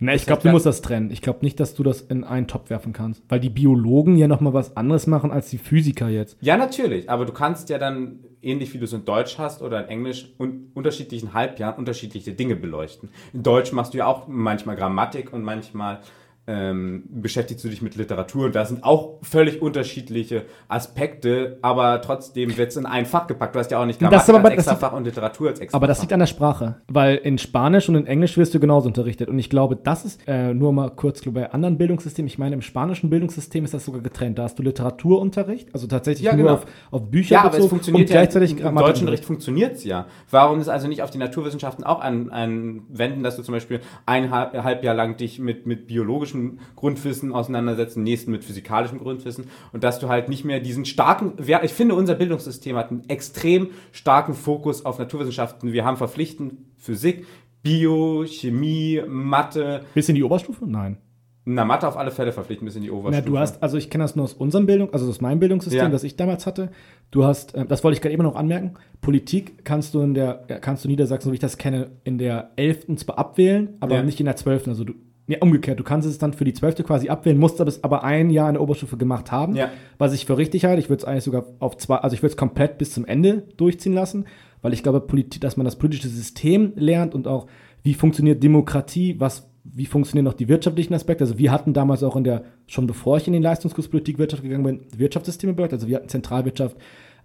[0.00, 1.10] Ne, ich glaube, du musst das trennen.
[1.10, 3.22] Ich glaube nicht, dass du das in einen Topf werfen kannst.
[3.28, 6.38] Weil die Biologen ja nochmal was anderes machen als die Physiker jetzt.
[6.40, 9.84] Ja, natürlich, aber du kannst ja dann, ähnlich wie du es in Deutsch hast oder
[9.84, 13.10] in Englisch, un unterschiedlichen Halbjahren unterschiedliche Dinge beleuchten.
[13.34, 16.00] In Deutsch machst du ja auch manchmal Grammatik und manchmal
[16.46, 22.56] ähm, beschäftigst du dich mit Literatur und da sind auch völlig unterschiedliche Aspekte, aber trotzdem
[22.56, 23.54] wird es in ein Fach gepackt.
[23.54, 25.48] Du hast ja auch nicht Das ist aber- als das extra liegt- Fach und Literatur
[25.50, 26.02] als extra Aber das Fach.
[26.04, 29.28] liegt an der Sprache, weil in Spanisch und in Englisch wirst du genauso unterrichtet.
[29.28, 32.26] Und ich glaube, das ist äh, nur mal kurz bei anderen Bildungssystemen.
[32.26, 34.38] Ich meine, im spanischen Bildungssystem ist das sogar getrennt.
[34.38, 36.54] Da hast du Literaturunterricht, also tatsächlich Ja, nur genau.
[36.54, 39.24] auf, auf Bücher Ja, aber es bezogen funktioniert und gleichzeitig ja, im Grammatik- deutschen Unterricht
[39.24, 40.06] funktioniert es ja.
[40.30, 44.30] Warum es also nicht auf die Naturwissenschaften auch an- anwenden, dass du zum Beispiel ein
[44.32, 45.86] halb Jahr lang dich mit, mit
[46.32, 50.84] biologischem Grundwissen auseinandersetzt, im nächsten mit physikalischem Grundwissen und dass du halt nicht mehr diesen
[50.84, 51.32] starken,
[51.62, 55.72] ich finde, unser Bildungssystem hat einen extrem starken Fokus auf Naturwissenschaften.
[55.72, 57.26] Wir haben verpflichtend Physik,
[57.62, 60.66] Bio, Chemie, Mathe, Bis in die Oberstufe?
[60.66, 60.96] Nein.
[61.44, 63.28] na Mathe auf alle Fälle verpflichtend bis in die Na, Oberstufe.
[63.30, 65.88] du hast, also ich kenne das nur aus unserem Bildung, also aus meinem Bildungssystem, Ja.
[65.88, 66.70] das ich damals hatte.
[67.10, 70.44] Du hast, äh, das wollte ich gerade eben noch anmerken, Politik kannst du in der,
[70.48, 72.96] ja, kannst du Niedersachsen, so wie ich das kenne, in der 11.
[72.96, 74.02] zwar abwählen, aber Ja.
[74.02, 74.68] nicht in der 12.
[74.68, 74.94] Also du,
[75.30, 76.84] ja, umgekehrt, du kannst es dann für die 12.
[76.84, 79.70] quasi abwählen, musst aber es aber ein Jahr in der Oberstufe gemacht haben, Ja.
[79.98, 80.80] was ich für richtig halte.
[80.80, 83.44] Ich würde es eigentlich sogar auf zwei, also ich würde es komplett bis zum Ende
[83.56, 84.26] durchziehen lassen,
[84.62, 85.02] weil ich glaube,
[85.40, 87.46] dass man das politische System lernt und auch,
[87.82, 91.24] wie funktioniert Demokratie, was wie funktionieren noch die wirtschaftlichen Aspekte?
[91.24, 94.42] Also wir hatten damals auch in der, schon bevor ich in den Leistungskurs Politik Wirtschaft
[94.42, 95.78] gegangen bin, Wirtschaftssysteme beleuchtet.
[95.80, 96.76] Also wir hatten Zentralwirtschaft,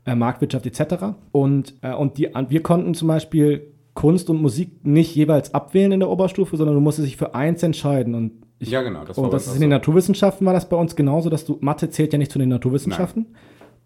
[0.05, 1.15] äh, Marktwirtschaft etc.
[1.31, 5.99] Und, äh, und die, wir konnten zum Beispiel Kunst und Musik nicht jeweils abwählen in
[6.01, 8.13] der Oberstufe, sondern du musstest dich für eins entscheiden.
[8.13, 9.69] Und ich, Ja, genau, das und bei das ist in den.
[9.71, 13.25] Naturwissenschaften war das bei uns genauso, dass du, Mathe zählt ja nicht zu den Naturwissenschaften.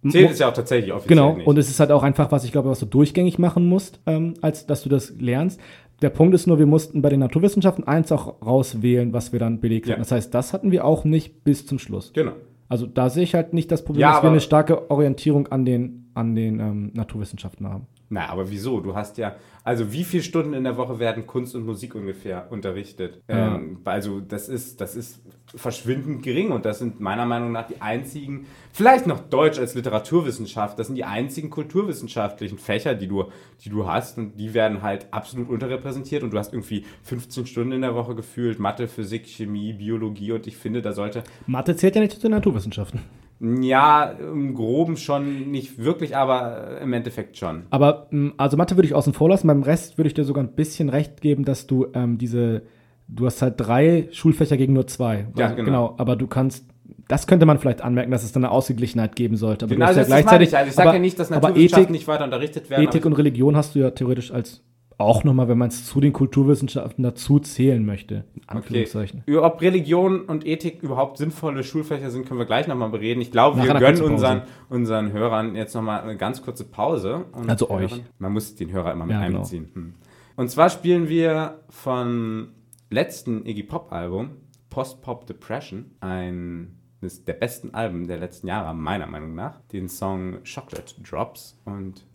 [0.09, 1.45] Zählt es ja auch tatsächlich offiziell Genau, nicht.
[1.47, 4.33] und es ist halt auch einfach, was ich glaube, was du durchgängig machen musst, ähm,
[4.41, 5.59] als dass du das lernst.
[6.01, 9.59] Der Punkt ist nur, wir mussten bei den Naturwissenschaften eins auch rauswählen, was wir dann
[9.59, 9.91] belegt Ja.
[9.93, 10.01] hatten.
[10.01, 12.13] Das heißt, das hatten wir auch nicht bis zum Schluss.
[12.13, 12.31] genau.
[12.69, 15.65] Also da sehe ich halt nicht das Problem, Ja, dass wir eine starke Orientierung an
[15.65, 17.87] den, an den ähm, Naturwissenschaften haben.
[18.11, 18.79] Na, aber wieso?
[18.79, 22.51] Du hast ja, also wie viele Stunden in der Woche werden Kunst und Musik ungefähr
[22.51, 23.21] unterrichtet?
[23.27, 23.55] Ja.
[23.55, 25.21] Ähm, also das ist, das ist
[25.55, 30.79] verschwindend gering und das sind meiner Meinung nach die einzigen, vielleicht noch Deutsch als Literaturwissenschaft,
[30.79, 33.25] das sind die einzigen kulturwissenschaftlichen Fächer, die du,
[33.63, 37.73] die du hast und die werden halt absolut unterrepräsentiert und du hast irgendwie 15 Stunden
[37.73, 41.95] in der Woche gefühlt, Mathe, Physik, Chemie, Biologie und ich finde, da sollte Mathe zählt
[41.95, 43.01] ja nicht zu den Naturwissenschaften.
[43.39, 47.63] Ja im Groben schon nicht wirklich, aber im Endeffekt schon.
[47.69, 49.47] Aber mh, also Mathe würde ich außen vor lassen.
[49.47, 52.63] Beim Rest würde ich dir sogar ein bisschen recht geben, dass du ähm, diese,
[53.07, 55.27] du hast halt drei Schulfächer gegen nur zwei.
[55.37, 55.95] Ja, Also, genau.
[55.97, 56.65] Aber du kannst,
[57.07, 59.65] das könnte man vielleicht anmerken, dass es dann eine Ausgeglichenheit geben sollte.
[59.65, 60.57] Aber Genau, du hast das ja gleichzeitig, ich.
[60.57, 62.83] Also ich sage ja nicht, dass Naturwissenschaften Ethik, nicht weiter unterrichtet werden.
[62.83, 64.61] Ethik und Religion hast du ja theoretisch als
[64.99, 68.25] auch nochmal, wenn man es zu den Kulturwissenschaften dazu zählen möchte.
[68.53, 68.85] Okay.
[69.25, 73.21] Über- Ob Religion und Ethik überhaupt sinnvolle Schulfächer sind, können wir gleich nochmal bereden.
[73.21, 77.25] Ich glaube, wir gönnen unseren, unseren Hörern jetzt nochmal eine ganz kurze Pause.
[77.31, 78.03] Und Also euch.
[78.19, 79.37] Man muss den Hörer immer mit Ja, genau.
[79.39, 79.69] einbeziehen.
[79.73, 79.93] Hm.
[80.35, 82.49] Und zwar spielen wir von
[82.89, 84.31] letzten Iggy Pop Album
[84.69, 90.39] Post Pop Depression, eines der besten Alben der letzten Jahre, meiner Meinung nach, den Song
[90.43, 91.59] Chocolate Drops.
[91.65, 92.05] Und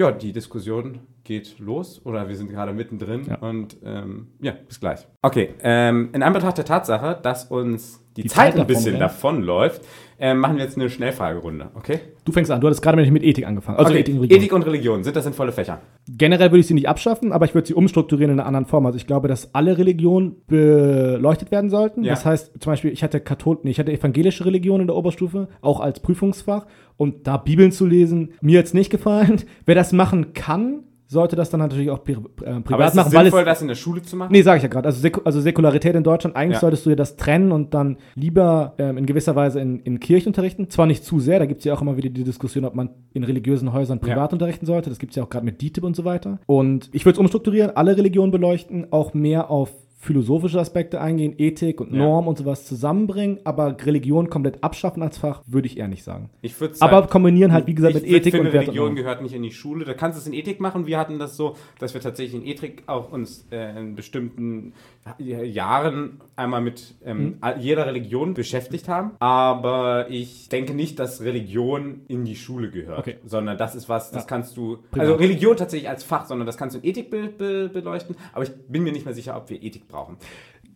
[0.00, 3.36] ja, die Diskussion geht los oder wir sind gerade mittendrin Ja.
[3.36, 5.06] und ähm, ja, bis gleich.
[5.22, 9.82] Okay, ähm, in Anbetracht der Tatsache, dass uns die, Die Zeit, Zeit ein bisschen davonläuft,
[10.22, 12.00] ähm, machen wir jetzt eine Schnellfragerunde, okay?
[12.26, 13.78] Du fängst an, du hattest gerade mit Ethik angefangen.
[13.78, 14.00] Also okay.
[14.00, 14.38] Ethik und Religion.
[14.38, 15.80] Ethik und Religion, sind das sinnvolle Fächer?
[16.08, 18.84] Generell würde ich sie nicht abschaffen, aber ich würde sie umstrukturieren in einer anderen Form.
[18.84, 22.04] Also ich glaube, dass alle Religionen beleuchtet werden sollten.
[22.04, 22.10] Ja.
[22.10, 25.48] Das heißt, zum Beispiel, ich hatte Kathol nee, ich hatte evangelische Religion in der Oberstufe,
[25.62, 26.66] auch als Prüfungsfach.
[26.98, 29.40] Und da Bibeln zu lesen, mir jetzt nicht gefallen.
[29.64, 32.16] Wer das machen kann, sollte das dann natürlich auch pri äh,
[32.60, 33.46] privat Aber ist es machen, weil sinnvoll, es.
[33.46, 34.30] das in der Schule zu machen?
[34.30, 34.86] Nee, sage ich ja gerade.
[34.86, 36.60] Also, Säku also Säkularität in Deutschland, eigentlich Ja.
[36.60, 40.28] solltest du dir das trennen und dann lieber ähm, in gewisser Weise in, in Kirche
[40.28, 40.70] unterrichten.
[40.70, 42.90] Zwar nicht zu sehr, da gibt es ja auch immer wieder die Diskussion, ob man
[43.12, 44.32] in religiösen Häusern privat Ja.
[44.34, 44.88] unterrichten sollte.
[44.88, 46.38] Das gibt es ja auch gerade mit DITIB und so weiter.
[46.46, 49.70] Und ich würde es umstrukturieren, alle Religionen beleuchten, auch mehr auf
[50.02, 51.98] philosophische Aspekte eingehen, Ethik und Ja.
[51.98, 56.30] Norm und sowas zusammenbringen, aber Religion komplett abschaffen als Fach, würde ich eher nicht sagen.
[56.40, 58.96] Ich würde Aber kombinieren halt, wie gesagt, mit Ethik finde, und Wert und Religion Norm.
[58.96, 59.84] gehört nicht in die Schule.
[59.84, 60.86] Da kannst du es in Ethik machen.
[60.86, 64.72] Wir hatten das so, dass wir tatsächlich in Ethik auch uns äh, in bestimmten
[65.18, 67.36] Jahren einmal mit ähm, Mhm.
[67.60, 69.12] jeder Religion beschäftigt haben.
[69.18, 73.16] Aber ich denke nicht, dass Religion in die Schule gehört, Okay.
[73.26, 74.26] sondern das ist was, das Ja.
[74.28, 77.68] kannst du, also Religion tatsächlich als Fach, sondern das kannst du in Ethik be be
[77.72, 78.16] beleuchten.
[78.32, 80.16] Aber ich bin mir nicht mehr sicher, ob wir Ethik brauchen.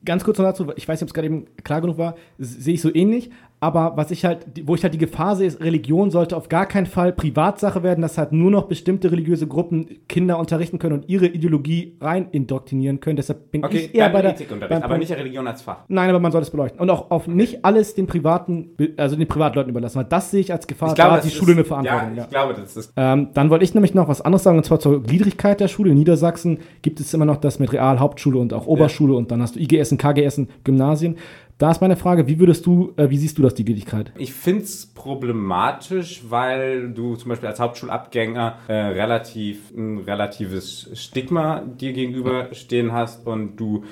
[0.05, 2.74] Ganz kurz noch dazu, ich weiß nicht, ob es gerade eben klar genug war, sehe
[2.74, 3.31] ich so ähnlich,
[3.64, 6.66] aber was ich halt, wo ich halt die Gefahr sehe, ist, Religion sollte auf gar
[6.66, 11.09] keinen Fall Privatsache werden, dass halt nur noch bestimmte religiöse Gruppen Kinder unterrichten können und
[11.09, 13.16] ihre Ideologie rein indoktrinieren können.
[13.16, 14.33] Deshalb bin Okay, ich eher bei der.
[14.33, 15.79] Ethikunterricht, aber nicht der Religion als Fach.
[15.88, 16.79] Nein, aber man soll es beleuchten.
[16.81, 20.53] Und auch auf nicht alles den privaten, also den Privatleuten überlassen, weil das sehe ich
[20.53, 20.94] als Gefahr.
[20.94, 22.14] da hat die das Schule ist- eine Verantwortung.
[22.16, 24.64] Ja, ich glaube, das ist Ähm, dann wollte ich nämlich noch was anderes sagen, und
[24.64, 25.90] zwar zur Gliedrigkeit der Schule.
[25.90, 29.40] In Niedersachsen gibt es immer noch das mit Real, Hauptschule und auch Oberschule und dann
[29.40, 31.16] hast du IGS, KGS, Gymnasien.
[31.59, 34.12] Da ist meine Frage, wie würdest du, äh, wie siehst du das, die Gültigkeit?
[34.19, 41.61] Ich finde es problematisch, weil du zum Beispiel als Hauptschulabgänger äh, relativ ein relatives Stigma
[41.61, 43.85] dir gegenüberstehen hast und du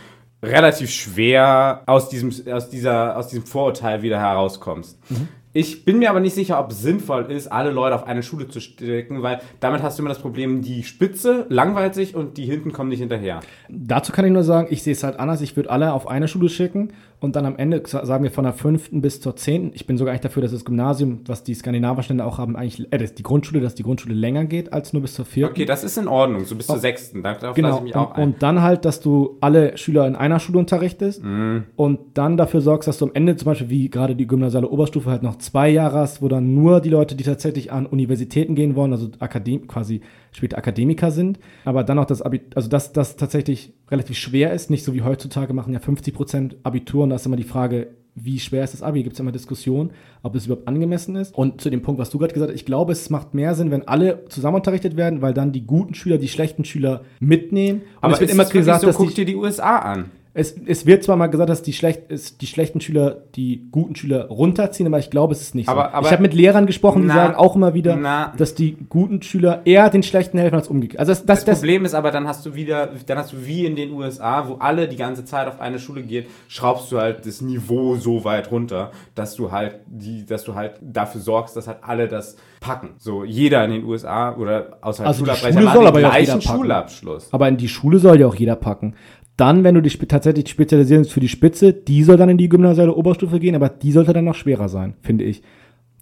[0.42, 4.98] relativ schwer aus diesem, aus dieser, aus diesem Vorurteil wieder herauskommst.
[5.10, 5.28] Mhm.
[5.54, 8.48] Ich bin mir aber nicht sicher, ob es sinnvoll ist, alle Leute auf eine Schule
[8.48, 12.46] zu stecken, weil damit hast du immer das Problem, die Spitze langweilt sich und die
[12.46, 13.40] hinten kommen nicht hinterher.
[13.68, 15.42] Dazu kann ich nur sagen, ich sehe es halt anders.
[15.42, 18.52] Ich würde alle auf eine Schule schicken und dann am Ende, sagen wir von der
[18.52, 19.70] fünften bis zur zehnten.
[19.74, 22.92] Ich bin sogar eigentlich dafür, dass das Gymnasium, was die skandinavischen Länder auch haben, eigentlich,
[22.92, 25.52] äh, das die Grundschule, dass die Grundschule länger geht als nur bis zur vierten.
[25.52, 27.22] Okay, das ist in Ordnung, so bis zur sechsten.
[27.22, 27.68] Darauf genau.
[27.68, 28.24] lasse ich mich auch ein.
[28.24, 31.58] Und dann halt, dass du alle Schüler in einer Schule unterrichtest mm.
[31.76, 35.08] und dann dafür sorgst, dass du am Ende zum Beispiel, wie gerade die gymnasiale Oberstufe
[35.08, 38.74] halt noch zwei Jahre hast, wo dann nur die Leute, die tatsächlich an Universitäten gehen
[38.74, 40.00] wollen, also Akadem quasi
[40.32, 44.70] später Akademiker sind, aber dann auch das Abitur, also dass das tatsächlich relativ schwer ist,
[44.70, 47.88] nicht so wie heutzutage machen ja 50 Prozent Abitur und da ist immer die Frage,
[48.14, 49.02] wie schwer ist das Abi?
[49.02, 49.90] Gibt es immer Diskussionen,
[50.22, 51.34] ob es überhaupt angemessen ist.
[51.34, 53.70] Und zu dem Punkt, was du gerade gesagt hast, ich glaube, es macht mehr Sinn,
[53.70, 57.80] wenn alle zusammen unterrichtet werden, weil dann die guten Schüler die schlechten Schüler mitnehmen.
[57.80, 60.86] Und Aber es wird immer gesagt, so, dass guck dir die USA an es, es
[60.86, 64.86] wird zwar mal gesagt, dass die, schlecht, ist, die schlechten Schüler die guten Schüler runterziehen,
[64.86, 65.96] aber ich glaube, es ist nicht aber, so.
[65.96, 68.78] Aber ich habe mit Lehrern gesprochen, na, die sagen auch immer wieder, na, dass die
[68.88, 71.00] guten Schüler eher den schlechten helfen als umgekehrt.
[71.00, 73.66] Also das, das, das Problem ist aber, dann hast du wieder, dann hast du wie
[73.66, 77.26] in den USA, wo alle die ganze Zeit auf eine Schule gehen, schraubst du halt
[77.26, 81.66] das Niveau so weit runter, dass du halt die, dass du halt dafür sorgst, dass
[81.66, 82.94] halt alle das packen.
[82.96, 87.28] So jeder in den USA oder außerhalb also Schulabbrecher Schule soll aber den gleichen Schulabschluss.
[87.32, 88.94] Aber in die Schule soll ja auch jeder packen.
[89.36, 92.94] Dann, wenn du dich tatsächlich spezialisierst für die Spitze, die soll dann in die gymnasiale
[92.94, 95.42] Oberstufe gehen, aber die sollte dann noch schwerer sein, finde ich.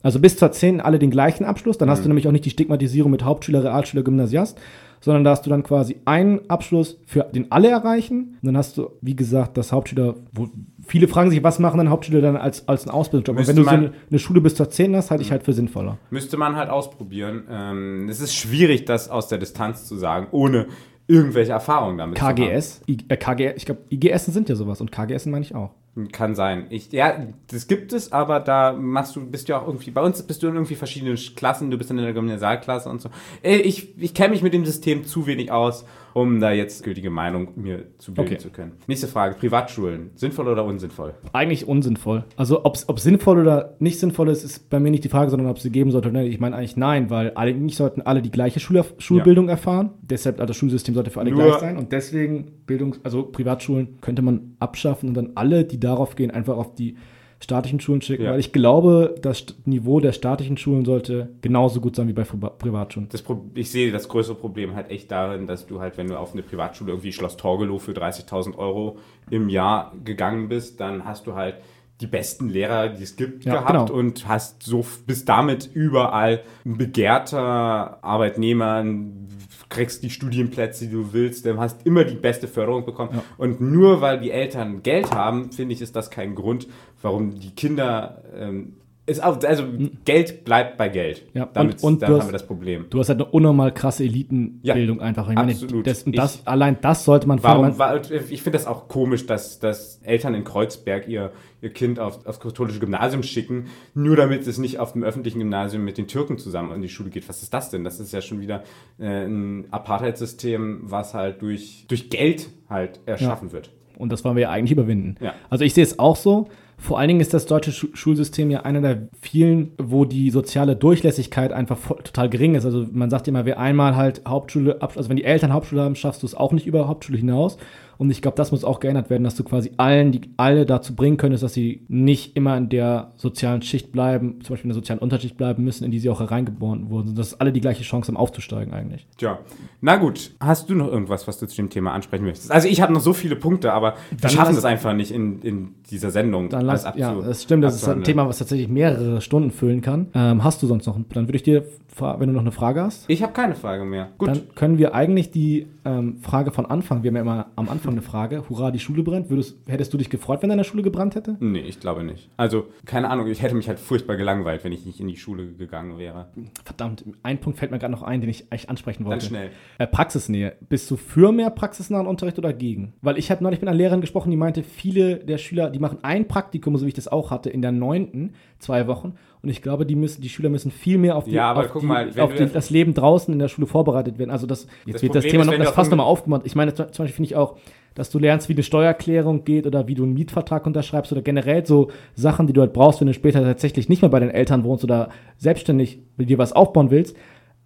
[0.02, 2.04] Also bis zur 10 alle den gleichen Abschluss, dann hast mhm.
[2.04, 4.58] du nämlich auch nicht die Stigmatisierung mit Hauptschüler, Realschüler, Gymnasiast,
[5.00, 8.36] sondern da hast du dann quasi einen Abschluss für den alle erreichen.
[8.40, 10.48] Und dann hast du, wie gesagt, das Hauptschüler, wo
[10.86, 13.38] viele fragen sich, was machen dann Hauptschüler dann als, als einen Ausbildungsjob?
[13.38, 15.52] Und wenn du so eine, eine, Schule bis zur 10 hast, halte ich halt für
[15.52, 15.98] sinnvoller.
[16.10, 17.44] Müsste man halt ausprobieren.
[17.50, 20.66] Ähm, es ist schwierig, das aus der Distanz zu sagen, ohne
[21.10, 22.88] irgendwelche Erfahrungen damit KGS, zu haben.
[22.88, 25.70] I, äh, KG, ich glaube, IGS sind ja sowas und KGS meine ich auch.
[26.12, 26.66] Kann sein.
[26.70, 30.22] Ich, ja, das gibt es, aber da machst du, bist du auch irgendwie, bei uns
[30.22, 33.10] bist du in irgendwie verschiedenen Klassen, du bist in der Gymnasialklasse und so.
[33.42, 37.10] Äh, ich, ich kenne mich mit dem System zu wenig aus, um da jetzt gültige
[37.10, 38.38] Meinung mir zu bilden okay.
[38.38, 38.72] zu können.
[38.86, 41.14] Nächste Frage, Privatschulen, sinnvoll oder unsinnvoll?
[41.32, 42.24] Eigentlich unsinnvoll.
[42.36, 45.48] Also ob es sinnvoll oder nicht sinnvoll ist, ist bei mir nicht die Frage, sondern
[45.48, 46.10] ob sie geben sollte.
[46.22, 49.52] Ich meine eigentlich nein, weil eigentlich sollten alle die gleiche Schul Schulbildung ja.
[49.52, 49.90] erfahren.
[50.02, 53.98] Deshalb, also das Schulsystem sollte für alle Nur gleich sein und deswegen Bildung, also Privatschulen
[54.00, 56.96] könnte man abschaffen und dann alle, die darauf gehen, einfach auf die
[57.42, 58.32] staatlichen Schulen schicken, ja.
[58.32, 63.08] weil ich glaube, das Niveau der staatlichen Schulen sollte genauso gut sein wie bei Privatschulen.
[63.54, 66.42] ich sehe das größere Problem halt echt darin, dass du halt, wenn du auf eine
[66.42, 68.98] Privatschule irgendwie Schloss Torgelow für 30.000 Euro
[69.30, 71.56] im Jahr gegangen bist, dann hast du halt
[72.00, 73.98] die besten Lehrer, die es gibt, ja, gehabt genau.
[73.98, 79.28] und hast so bist damit überall ein begehrter Arbeitnehmer, ein
[79.70, 83.10] kriegst die Studienplätze, die du willst, du hast immer die beste Förderung bekommen.
[83.14, 83.22] Ja.
[83.38, 86.68] Und nur weil die Eltern Geld haben, finde ich, ist das kein Grund,
[87.00, 88.74] warum die Kinder ähm,
[89.10, 89.64] ist auch, also
[90.04, 91.26] Geld bleibt bei Geld.
[91.34, 92.86] Ja, Damit, und, und dann hast, haben wir das Problem.
[92.90, 95.28] Du hast halt eine unnormal krasse Elitenbildung ja, einfach.
[95.30, 95.72] Ich absolut.
[95.72, 99.26] Meine, das, das, ich, allein das sollte man warum, war, Ich finde das auch komisch,
[99.26, 104.46] dass, dass Eltern in Kreuzberg ihr, ihr Kind auf, aufs katholische Gymnasium schicken, nur damit
[104.46, 107.28] es nicht auf dem öffentlichen Gymnasium mit den Türken zusammen in die Schule geht.
[107.28, 107.84] Was ist das denn?
[107.84, 108.62] Das ist ja schon wieder
[108.98, 113.54] äh, ein Apartheidssystem, was halt durch, durch Geld halt erschaffen ja.
[113.54, 113.70] wird.
[114.00, 115.16] Und das wollen wir ja eigentlich überwinden.
[115.20, 115.34] Ja.
[115.50, 116.48] Also ich sehe es auch so.
[116.80, 121.52] Vor allen Dingen ist das deutsche Schulsystem ja einer der vielen, wo die soziale Durchlässigkeit
[121.52, 122.64] einfach total gering ist.
[122.64, 126.22] Also man sagt immer, wer einmal halt Hauptschule, also wenn die Eltern Hauptschule haben, schaffst
[126.22, 127.58] du es auch nicht über Hauptschule hinaus.
[128.00, 130.94] Und ich glaube, das muss auch geändert werden, dass du quasi allen, die alle dazu
[130.94, 134.80] bringen könntest, dass sie nicht immer in der sozialen Schicht bleiben, zum Beispiel in der
[134.80, 138.08] sozialen Unterschicht bleiben müssen, in die sie auch hereingeboren wurden, dass alle die gleiche Chance
[138.08, 139.06] haben, aufzusteigen eigentlich.
[139.18, 139.40] Tja,
[139.82, 140.30] na gut.
[140.40, 142.50] Hast du noch irgendwas, was du zu dem Thema ansprechen möchtest?
[142.50, 145.74] Also ich habe noch so viele Punkte, aber wir schaffen das einfach nicht in, in
[145.90, 146.48] dieser Sendung.
[146.48, 147.64] Dann lass, ja, das stimmt.
[147.64, 150.06] Das ist ein Thema, was tatsächlich mehrere Stunden füllen kann.
[150.14, 150.98] Ähm, hast du sonst noch?
[151.12, 151.66] Dann würde ich dir
[152.00, 153.08] wenn du noch eine Frage hast.
[153.08, 154.08] Ich habe keine Frage mehr.
[154.18, 154.28] Gut.
[154.28, 157.92] Dann können wir eigentlich die ähm, Frage von Anfang, wir haben ja immer am Anfang
[157.92, 159.30] eine Frage, hurra, die Schule brennt.
[159.30, 161.36] Würdest, hättest du dich gefreut, wenn deine Schule gebrannt hätte?
[161.40, 162.28] Nee, ich glaube nicht.
[162.36, 165.46] Also, keine Ahnung, ich hätte mich halt furchtbar gelangweilt, wenn ich nicht in die Schule
[165.52, 166.28] gegangen wäre.
[166.64, 169.20] Verdammt, ein Punkt fällt mir gerade noch ein, den ich echt ansprechen wollte.
[169.20, 169.50] Dann schnell.
[169.78, 170.56] Äh, Praxisnähe.
[170.68, 172.94] Bist du für mehr praxisnahen Unterricht oder gegen?
[173.02, 175.98] Weil ich habe neulich mit einer Lehrerin gesprochen, die meinte, viele der Schüler, die machen
[176.02, 179.14] ein Praktikum, so wie ich das auch hatte, in der neunten, zwei Wochen.
[179.42, 181.86] Und ich glaube, die, müssen, die Schüler müssen viel mehr auf, die, Ja, auf, die,
[181.86, 184.30] mal, auf die, das Leben draußen in der Schule vorbereitet werden.
[184.30, 186.42] Also das, jetzt Das wird das Problem Thema ist, noch, das fast nochmal aufgemacht.
[186.44, 187.56] Ich meine, zum Beispiel finde ich auch,
[187.94, 191.64] dass du lernst, wie eine Steuererklärung geht oder wie du einen Mietvertrag unterschreibst oder generell
[191.66, 194.62] so Sachen, die du halt brauchst, wenn du später tatsächlich nicht mehr bei den Eltern
[194.62, 197.16] wohnst oder selbstständig mit dir was aufbauen willst.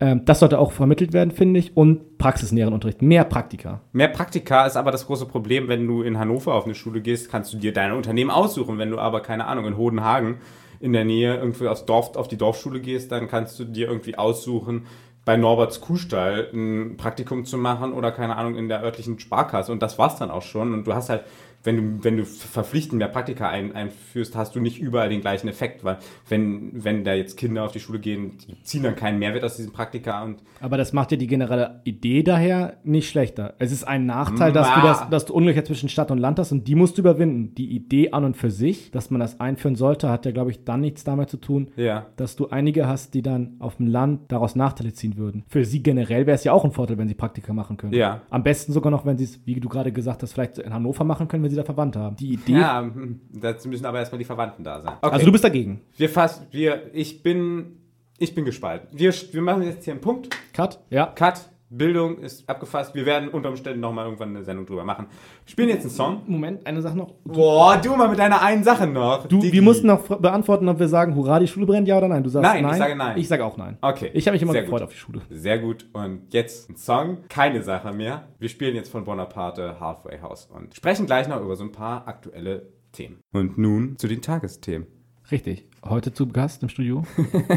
[0.00, 1.76] Ähm, das sollte auch vermittelt werden, finde ich.
[1.76, 3.02] Und praxisnäheren Unterricht.
[3.02, 3.80] Mehr Praktika.
[3.92, 7.30] Mehr Praktika ist aber das große Problem, wenn du in Hannover auf eine Schule gehst,
[7.30, 8.78] kannst du dir dein Unternehmen aussuchen.
[8.78, 10.38] Wenn du aber, keine Ahnung, in Hodenhagen
[10.80, 14.16] in der Nähe irgendwie aufs Dorf, auf die Dorfschule gehst, dann kannst du dir irgendwie
[14.16, 14.86] aussuchen,
[15.24, 19.72] bei Norberts Kuhstall ein Praktikum zu machen oder, keine Ahnung, in der örtlichen Sparkasse.
[19.72, 20.74] Und das war's dann auch schon.
[20.74, 21.24] Und du hast halt,
[21.64, 25.48] wenn du, wenn du verpflichtend mehr Praktika ein, einführst, hast du nicht überall den gleichen
[25.48, 25.98] Effekt, weil
[26.28, 29.56] wenn, wenn da jetzt Kinder auf die Schule gehen, die ziehen dann keinen Mehrwert aus
[29.56, 33.54] diesem Praktika und Aber das macht ja die generelle Idee daher nicht schlechter.
[33.58, 36.52] Es ist ein Nachteil, dass du, das, dass du Ungleichheit zwischen Stadt und Land hast
[36.52, 37.54] und die musst du überwinden.
[37.54, 40.64] Die Idee an und für sich, dass man das einführen sollte, hat ja, glaube ich,
[40.64, 42.06] dann nichts damit zu tun, ja.
[42.16, 45.44] dass du einige hast, die dann auf dem Land daraus Nachteile ziehen würden.
[45.48, 47.94] Für sie generell wäre es ja auch ein Vorteil, wenn sie Praktika machen können.
[47.94, 48.20] Ja.
[48.28, 51.04] Am besten sogar noch, wenn sie es, wie du gerade gesagt hast, vielleicht in Hannover
[51.04, 52.16] machen können, wenn sie da Verwandte haben.
[52.16, 52.52] Die Idee.
[52.52, 52.90] Ja,
[53.32, 54.94] dazu müssen aber erstmal die Verwandten da sein.
[55.00, 55.12] Okay.
[55.12, 55.80] Also du bist dagegen.
[55.96, 57.78] wir fast, wir, ich bin,
[58.18, 58.88] ich bin gespalten.
[58.92, 60.28] Wir, wir machen jetzt hier einen Punkt.
[60.52, 60.80] Cut?
[60.90, 61.06] Ja.
[61.06, 61.48] Cut.
[61.76, 62.94] Bildung ist abgefasst.
[62.94, 65.06] Wir werden unter Umständen nochmal irgendwann eine Sendung drüber machen.
[65.44, 66.22] Wir spielen jetzt einen Song.
[66.26, 67.12] Moment, eine Sache noch.
[67.24, 69.26] Boah, du mal mit deiner einen Sache noch.
[69.26, 69.52] Du, Digi.
[69.52, 72.22] wir mussten noch beantworten, ob wir sagen, hurra, die Schule brennt, ja oder nein.
[72.22, 72.72] Du sagst Nein, nein.
[72.72, 73.18] ich sage nein.
[73.18, 73.78] Ich sage auch nein.
[73.80, 74.10] Okay.
[74.14, 74.86] Ich habe mich immer Sehr gefreut gut.
[74.88, 75.20] auf die Schule.
[75.30, 75.86] Sehr gut.
[75.92, 77.18] Und jetzt ein Song.
[77.28, 78.28] Keine Sache mehr.
[78.38, 82.06] Wir spielen jetzt von Bonaparte Halfway House und sprechen gleich noch über so ein paar
[82.08, 83.20] aktuelle Themen.
[83.32, 84.86] Und nun zu den Tagesthemen.
[85.30, 85.66] Richtig.
[85.86, 87.02] Heute zu Gast im Studio.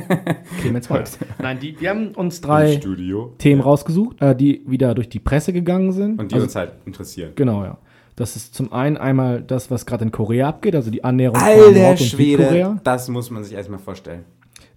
[0.60, 1.18] Clemens Wolf.
[1.42, 2.80] Nein, die, wir haben uns drei.
[3.38, 6.20] Themen rausgesucht, äh, die wieder durch die Presse gegangen sind.
[6.20, 7.32] Und die Also- uns halt interessieren.
[7.36, 7.78] Genau, ja.
[8.18, 11.48] Das ist zum einen einmal das, was gerade in Korea abgeht, also die Annäherung von
[11.48, 12.80] Alter Nord- und Schwede, Südkorea.
[12.84, 14.24] das muss man sich erstmal vorstellen.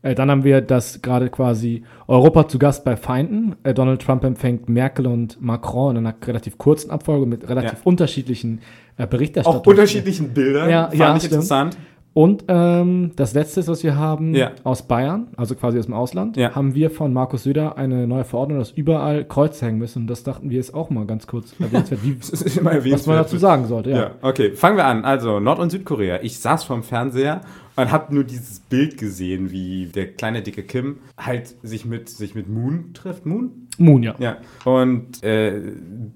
[0.03, 3.57] Äh, dann haben wir das gerade quasi Europa zu Gast bei Feinden.
[3.63, 7.79] Äh, Donald Trump empfängt Merkel und Macron in einer relativ kurzen Abfolge mit relativ Ja.
[7.85, 8.61] unterschiedlichen
[8.99, 9.63] äh, Berichterstattungen.
[9.63, 11.33] Auch unterschiedlichen Bildern, Ja, fand ja, ich stimmt.
[11.33, 11.79] interessant.
[12.13, 14.51] Und ähm, das letzte, was wir haben Ja.
[14.65, 16.55] aus Bayern, also quasi aus dem Ausland, Ja.
[16.57, 20.01] haben wir von Markus Söder eine neue Verordnung, dass überall Kreuze hängen müssen.
[20.03, 22.21] Und das dachten wir ist auch mal ganz kurz erwähnenswert, wie,
[22.93, 23.91] was man dazu sagen sollte.
[23.91, 23.97] Ja.
[23.97, 24.11] Ja.
[24.23, 25.05] okay, fangen wir an.
[25.05, 26.19] Also Nord- und Südkorea.
[26.23, 27.43] Ich saß vorm Fernseher
[27.77, 32.35] und habe nur dieses Bild gesehen, wie der kleine dicke Kim halt sich mit, sich
[32.35, 33.25] mit Moon trifft.
[33.25, 33.69] Moon?
[33.79, 34.15] Moon, ja.
[34.19, 34.37] Ja.
[34.65, 35.63] Und äh,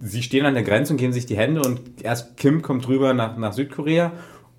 [0.00, 3.14] sie stehen an der Grenze und geben sich die Hände und erst Kim kommt rüber
[3.14, 4.12] nach, nach Südkorea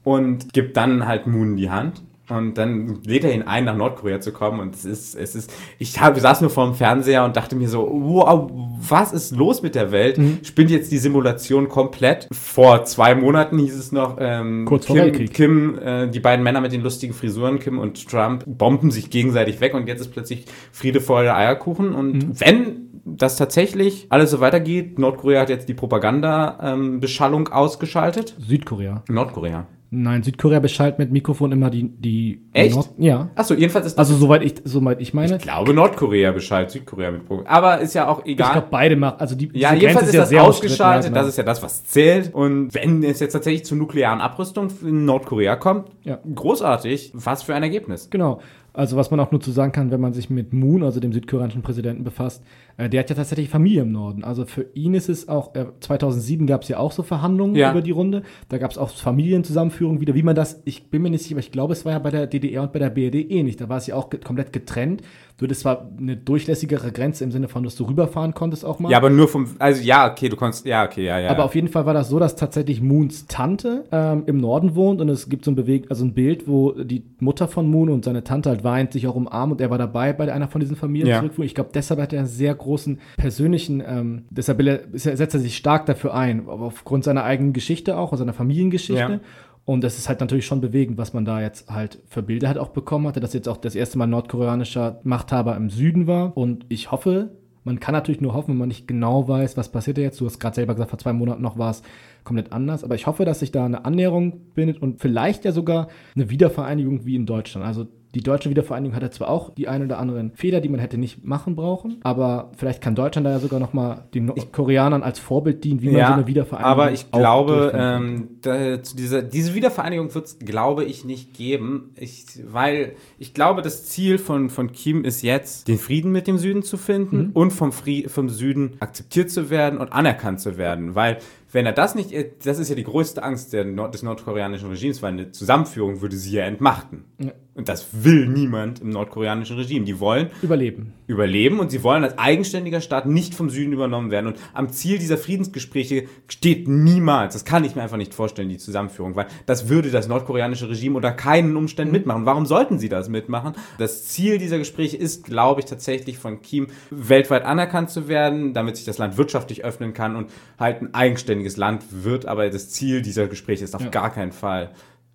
[0.05, 2.01] und gibt dann halt Moon die Hand.
[2.27, 4.59] Und dann lädt er ihn ein, nach Nordkorea zu kommen.
[4.59, 7.87] Und es ist, es ist, ich hab, saß nur vorm Fernseher und dachte mir so,
[7.87, 10.19] wow, was ist los mit der Welt?
[10.41, 12.27] Spinnt jetzt die Simulation komplett?
[12.31, 15.33] Vor zwei Monaten hieß es noch, ähm, Kurz vor Kim, Weltkrieg.
[15.35, 19.61] Kim äh, die beiden Männer mit den lustigen Frisuren, Kim und Trump, bomben sich gegenseitig
[19.61, 21.93] weg und jetzt ist plötzlich Friede, Freude, Eierkuchen.
[21.93, 22.39] Und Mhm.
[22.39, 28.35] wenn das tatsächlich alles so weitergeht, Nordkorea hat jetzt die Propaganda-Beschallung ausgeschaltet.
[28.39, 29.03] Südkorea.
[29.09, 29.67] Nordkorea.
[29.91, 31.87] Nein, Südkorea beschallt mit Mikrofon immer die.
[31.89, 32.75] die Echt?
[32.75, 33.29] Nord ja.
[33.35, 34.09] Achso, jedenfalls ist das.
[34.09, 35.37] Also, soweit ich, soweit ich meine.
[35.37, 38.53] ich glaube, Nordkorea beschallt Südkorea mit Pro Aber ist ja auch Ich egal.
[38.53, 39.15] glaube, beide machen.
[39.19, 41.11] Also, die, Ja, jedenfalls ist das sehr ausgeschaltet.
[41.11, 42.33] ja, Das ist ja das, was zählt.
[42.33, 46.19] Und wenn es jetzt tatsächlich zur nuklearen Abrüstung in Nordkorea kommt, Ja.
[46.33, 47.11] großartig.
[47.13, 48.09] Was für ein Ergebnis.
[48.09, 48.39] Genau.
[48.73, 51.13] Also was man auch nur zu sagen kann, wenn man sich mit Moon, also dem
[51.13, 52.43] südkoreanischen Präsidenten, befasst,
[52.77, 54.23] der hat ja tatsächlich Familie im Norden.
[54.23, 57.71] Also für ihn ist es auch, äh, 2007 gab es ja auch so Verhandlungen Ja.
[57.71, 58.23] über die Runde.
[58.49, 61.39] Da gab es auch Familienzusammenführung wieder, wie man das, ich bin mir nicht sicher, aber
[61.39, 63.55] ich glaube, es war ja bei der DDR und bei der BRD ähnlich.
[63.57, 65.01] Da war es ja auch komplett getrennt.
[65.37, 68.89] Du, das war eine durchlässigere Grenze im Sinne von, dass du rüberfahren konntest auch mal.
[68.89, 69.47] Ja, aber nur vom.
[69.59, 70.65] Also, ja, okay, du konntest.
[70.65, 71.29] Ja, okay, ja, ja.
[71.29, 75.01] Aber auf jeden Fall war das so, dass tatsächlich Moons Tante ähm, im Norden wohnt
[75.01, 78.05] und es gibt so ein Beweg also ein Bild, wo die Mutter von Moon und
[78.05, 80.77] seine Tante halt weint, sich auch umarmen und er war dabei bei einer von diesen
[80.77, 81.23] Familien Ja.
[81.39, 84.61] Ich glaube, deshalb hat er einen sehr großen persönlichen, ähm, deshalb
[84.93, 89.13] setzt er sich stark dafür ein, aufgrund seiner eigenen Geschichte auch, und seiner Familiengeschichte.
[89.13, 89.19] Ja.
[89.65, 92.59] Und das ist halt natürlich schon bewegend, was man da jetzt halt für Bilder halt
[92.59, 96.37] auch bekommen hatte, dass jetzt auch das erste Mal nordkoreanischer Machthaber im Süden war.
[96.37, 97.31] Und ich hoffe,
[97.63, 100.21] man kann natürlich nur hoffen, wenn man nicht genau weiß, was passiert jetzt.
[100.21, 101.81] Du hast gerade selber gesagt, vor zwei Monaten noch war es
[102.23, 102.83] komplett anders.
[102.83, 107.05] Aber ich hoffe, dass sich da eine Annäherung bindet und vielleicht ja sogar eine Wiedervereinigung
[107.07, 107.65] wie in Deutschland.
[107.65, 110.97] Also die deutsche Wiedervereinigung hatte zwar auch die ein oder anderen Fehler, die man hätte
[110.97, 115.63] nicht machen brauchen, aber vielleicht kann Deutschland da ja sogar nochmal den Koreanern als Vorbild
[115.63, 120.13] dienen, wie man so eine Wiedervereinigung aber ich glaube, ähm, da, zu dieser, diese Wiedervereinigung
[120.15, 121.91] wird es, glaube ich, nicht geben.
[121.97, 126.37] Ich, weil ich glaube, das Ziel von, von Kim ist jetzt, den Frieden mit dem
[126.37, 127.29] Süden zu finden Mhm.
[127.33, 130.95] und vom, Frie vom Süden akzeptiert zu werden und anerkannt zu werden.
[130.95, 131.17] Weil
[131.51, 135.13] wenn er das nicht, das ist ja die größte Angst Nord des nordkoreanischen Regimes, weil
[135.13, 137.05] eine Zusammenführung würde sie ja entmachten.
[137.17, 137.31] Ja.
[137.55, 139.85] Und das will niemand im nordkoreanischen Regime.
[139.85, 140.91] Die wollen Überleben.
[141.07, 144.27] überleben und sie wollen als eigenständiger Staat nicht vom Süden übernommen werden.
[144.27, 148.57] Und am Ziel dieser Friedensgespräche steht niemals, das kann ich mir einfach nicht vorstellen, die
[148.57, 152.25] Zusammenführung, weil das würde das nordkoreanische Regime unter keinen Umständen mitmachen.
[152.25, 153.53] Warum sollten sie das mitmachen?
[153.77, 158.75] Das Ziel dieser Gespräche ist, glaube ich, tatsächlich von Kim weltweit anerkannt zu werden, damit
[158.75, 160.29] sich das Land wirtschaftlich öffnen kann und
[160.59, 162.25] halt ein eigenständiges Land wird.
[162.25, 163.89] Aber das Ziel dieser Gespräche ist auf Ja.
[163.89, 164.71] gar keinen Fall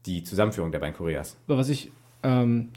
[0.06, 1.36] die Zusammenführung der beiden Koreas.
[1.46, 1.90] Was ich,
[2.22, 2.68] ähm,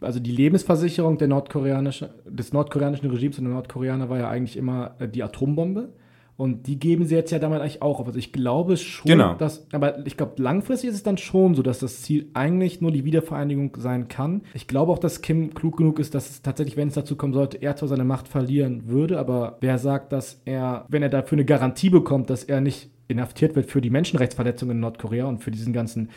[0.00, 4.94] also die Lebensversicherung der nordkoreanische, des nordkoreanischen Regimes und der Nordkoreaner war ja eigentlich immer
[4.98, 5.88] äh, die Atombombe.
[6.36, 8.06] Und die geben sie jetzt ja damit eigentlich auch auf.
[8.06, 9.34] Also ich glaube schon, Genau.
[9.34, 12.90] dass, aber ich glaube, langfristig ist es dann schon so, dass das Ziel eigentlich nur
[12.90, 14.42] die Wiedervereinigung sein kann.
[14.54, 17.34] Ich glaube auch, dass Kim klug genug ist, dass es tatsächlich, wenn es dazu kommen
[17.34, 21.36] sollte, er zwar seine Macht verlieren würde, aber wer sagt, dass er, wenn er dafür
[21.36, 25.50] eine Garantie bekommt, dass er nicht inhaftiert wird für die Menschenrechtsverletzungen in Nordkorea und für
[25.50, 26.08] diesen ganzen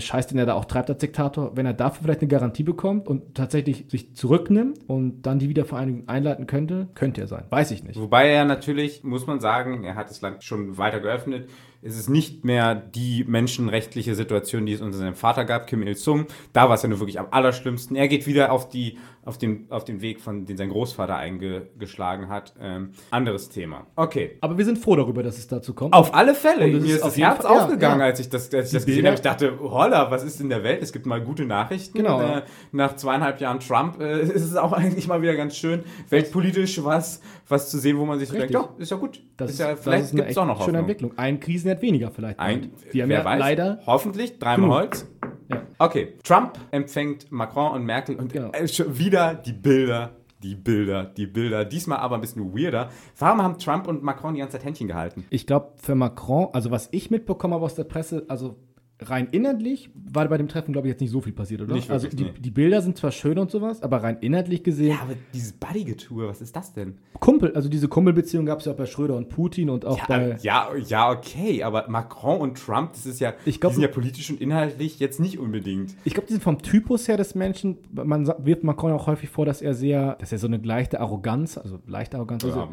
[0.00, 3.06] Scheiß, den er da auch treibt als Diktator, wenn er dafür vielleicht eine Garantie bekommt
[3.06, 7.44] und tatsächlich sich zurücknimmt und dann die Wiedervereinigung einleiten könnte, könnte er sein.
[7.50, 8.00] Weiß ich nicht.
[8.00, 11.48] Wobei er natürlich, muss man sagen, er hat das Land schon weiter geöffnet.
[11.84, 16.26] Es ist nicht mehr die menschenrechtliche Situation, die es unter seinem Vater gab, Kim Il-sung.
[16.52, 17.96] Da war es ja nur wirklich am allerschlimmsten.
[17.96, 22.28] Er geht wieder auf, die, auf, den, auf den Weg, von den sein Großvater eingeschlagen
[22.28, 22.54] hat.
[22.60, 23.86] Ähm, anderes Thema.
[23.96, 24.38] Okay.
[24.42, 25.92] Aber wir sind froh darüber, dass es dazu kommt.
[25.92, 26.68] Auf alle Fälle.
[26.68, 28.06] Mir ist ist das Herz Fall- ja, aufgegangen, ja.
[28.06, 29.16] als ich das, als ich das gesehen habe.
[29.16, 30.82] Ich dachte, holla, was ist in der Welt?
[30.82, 31.98] Es gibt mal gute Nachrichten.
[31.98, 32.22] Genau.
[32.22, 36.84] Äh, nach zweieinhalb Jahren Trump äh, ist es auch eigentlich mal wieder ganz schön, weltpolitisch
[36.84, 39.20] was, was zu sehen, wo man sich so denkt, ja, ist ja gut.
[39.36, 40.90] das ist ja, vielleicht gibt es auch noch echt schöne Hoffnung.
[40.90, 41.18] Entwicklung.
[41.18, 41.40] Ein
[41.72, 42.38] Krisenherd weniger vielleicht.
[42.38, 42.72] Ein.
[42.92, 43.80] Die haben wer ja weiß, leider.
[43.86, 44.74] hoffentlich, dreimal genug.
[44.74, 45.08] Holz.
[45.48, 45.62] Ja.
[45.78, 48.50] Okay, Trump empfängt Macron und Merkel und Genau.
[48.52, 48.66] äh,
[48.98, 50.10] wieder die Bilder,
[50.42, 51.64] die Bilder, die Bilder.
[51.64, 52.90] Diesmal aber ein bisschen weirder.
[53.18, 55.24] Warum haben Trump und Macron die ganze Zeit Händchen gehalten?
[55.30, 58.56] Ich glaube, für Macron, also was ich mitbekommen habe aus der Presse, also
[59.02, 61.74] rein inhaltlich war bei dem Treffen, glaube ich, jetzt nicht so viel passiert, oder?
[61.74, 62.38] Nicht also wirklich, die, nee.
[62.38, 66.40] die Bilder sind zwar schön und sowas, aber rein inhaltlich gesehen, aber dieses Buddy-Getue, was
[66.40, 66.94] ist das denn?
[67.20, 70.04] Kumpel, also diese Kumpelbeziehung gab es ja auch bei Schröder und Putin und auch Ja,
[70.08, 70.36] bei.
[70.42, 73.88] ja, ja, okay, aber Macron und Trump, das ist ja, Ich glaub- die sind ja
[73.88, 75.94] politisch und inhaltlich jetzt nicht unbedingt.
[76.04, 79.46] Ich glaube, die sind vom Typus her des Menschen, man wirft Macron auch häufig vor,
[79.46, 82.68] dass er sehr, dass er so eine leichte Arroganz, also leichte Arroganz, also, Ja,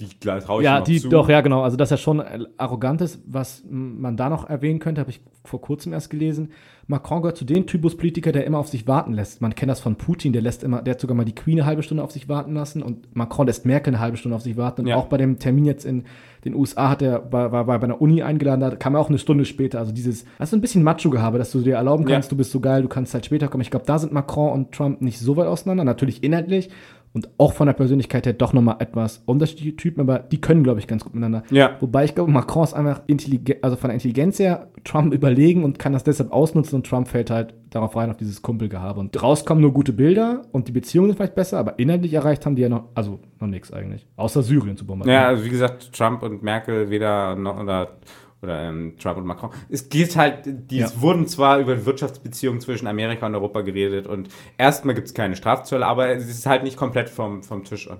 [0.00, 1.08] die traue ich Ja, die, zu.
[1.08, 1.62] doch, ja, genau.
[1.62, 5.20] Also, dass er schon äh, arrogant ist, was man da noch erwähnen könnte, habe ich
[5.44, 6.50] vor kurzem erst gelesen.
[6.86, 9.40] Macron gehört zu dem Typus Politiker, der immer auf sich warten lässt.
[9.40, 11.66] Man kennt das von Putin, der lässt immer, der hat sogar mal die Queen eine
[11.66, 14.56] halbe Stunde auf sich warten lassen und Macron lässt Merkel eine halbe Stunde auf sich
[14.56, 14.82] warten.
[14.82, 14.96] Und Ja.
[14.96, 16.04] auch bei dem Termin jetzt in
[16.44, 19.08] den USA hat er, war, war, war bei einer Uni eingeladen, da kam er auch
[19.08, 19.78] eine Stunde später.
[19.80, 22.14] Also dieses, ist so ein bisschen Macho-Gehabe, dass du dir erlauben Ja.
[22.14, 23.62] kannst, du bist so geil, du kannst halt später kommen.
[23.62, 26.70] Ich glaube, da sind Macron und Trump nicht so weit auseinander, natürlich inhaltlich.
[27.18, 30.78] Und auch von der Persönlichkeit her doch nochmal etwas unterschiedliche Typen, aber die können, glaube
[30.78, 31.42] ich, ganz gut miteinander.
[31.50, 31.76] Ja.
[31.80, 35.80] Wobei ich glaube, Macron ist einfach intelligent, also von der Intelligenz her Trump überlegen und
[35.80, 39.00] kann das deshalb ausnutzen und Trump fällt halt darauf rein, auf dieses Kumpelgehabe.
[39.00, 42.54] Und rauskommen nur gute Bilder und die Beziehungen sind vielleicht besser, aber inhaltlich erreicht haben
[42.54, 44.06] die ja noch, also noch nichts eigentlich.
[44.14, 45.20] Außer Syrien zu bombardieren.
[45.20, 47.98] Ja, also wie gesagt, Trump und Merkel weder noch oder
[48.42, 49.50] oder ähm, Trump und Macron.
[49.68, 50.90] Es geht halt, die Ja.
[51.00, 55.86] wurden zwar über Wirtschaftsbeziehungen zwischen Amerika und Europa geredet und erstmal gibt es keine Strafzölle,
[55.86, 57.88] aber es ist halt nicht komplett vom, vom Tisch.
[57.88, 57.98] Und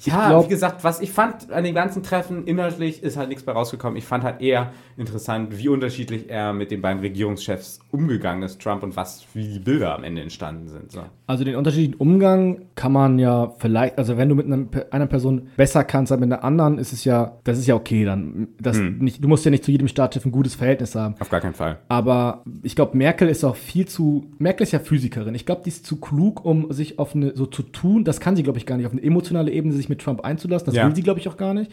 [0.00, 3.42] ja, glaub- wie gesagt, was ich fand an den ganzen Treffen inhaltlich ist halt nichts
[3.42, 3.96] bei rausgekommen.
[3.96, 8.82] Ich fand halt eher interessant, wie unterschiedlich er mit den beiden Regierungschefs umgegangen ist, Trump,
[8.82, 10.92] und was, wie die Bilder am Ende entstanden sind.
[10.92, 11.02] So.
[11.26, 15.48] Also den unterschiedlichen Umgang kann man ja vielleicht, also wenn du mit einem, einer Person
[15.56, 18.48] besser kannst als mit einer anderen, ist es ja, das ist ja okay dann.
[18.60, 21.16] Das nicht, du musst ja nicht zu jedem Staatschef ein gutes Verhältnis haben.
[21.18, 21.78] Auf gar keinen Fall.
[21.88, 24.26] Aber ich glaube, Merkel ist auch viel zu.
[24.38, 25.34] Merkel ist ja Physikerin.
[25.34, 28.04] Ich glaube, die ist zu klug, um sich auf eine so zu tun.
[28.04, 28.86] Das kann sie, glaube ich, gar nicht.
[28.86, 30.66] Auf eine emotionale Ebene sich mit Trump einzulassen.
[30.66, 30.86] Das Ja.
[30.86, 31.70] will sie, glaube ich, auch gar nicht.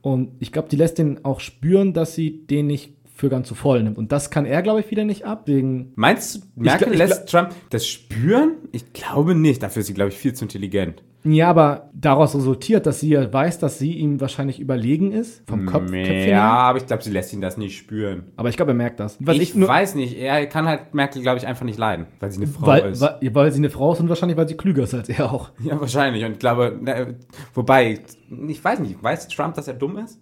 [0.00, 3.54] Und ich glaube, die lässt den auch spüren, dass sie den nicht für ganz so
[3.54, 3.98] voll nimmt.
[3.98, 5.46] Und das kann er, glaube ich, wieder nicht ab.
[5.46, 5.92] Wegen.
[5.94, 8.52] Meinst du, Merkel gl- ich lässt Trump das spüren?
[8.72, 9.62] Ich glaube nicht.
[9.62, 11.02] Dafür ist sie, glaube ich, viel zu intelligent.
[11.24, 15.42] Ja, aber daraus resultiert, dass sie ja weiß, dass sie ihm wahrscheinlich überlegen ist.
[15.48, 15.90] Vom Kopf.
[15.90, 16.42] Köpfchen ja, her.
[16.42, 18.24] aber ich glaube, sie lässt ihn das nicht spüren.
[18.36, 19.18] Aber ich glaube, er merkt das.
[19.20, 20.18] Was ich weiß nicht.
[20.18, 23.00] Er kann halt Merkel, glaube ich, einfach nicht leiden, weil sie eine Frau weil, ist.
[23.00, 25.50] weil, weil sie eine Frau ist und wahrscheinlich, weil sie klüger ist als er auch.
[25.62, 26.24] ja, wahrscheinlich.
[26.24, 27.06] Und ich glaube, na,
[27.54, 28.00] wobei,
[28.48, 30.20] ich weiß nicht, weiß Trump, dass er dumm ist?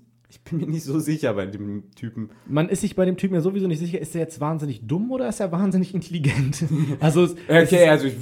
[0.53, 2.31] Ich bin mir nicht so sicher bei dem Typen.
[2.49, 5.13] Man ist sich bei dem Typen ja sowieso nicht sicher, ist er jetzt wahnsinnig dumm
[5.13, 6.65] oder ist er wahnsinnig intelligent?
[7.01, 8.15] Also, es, es Okay, ist, also ich,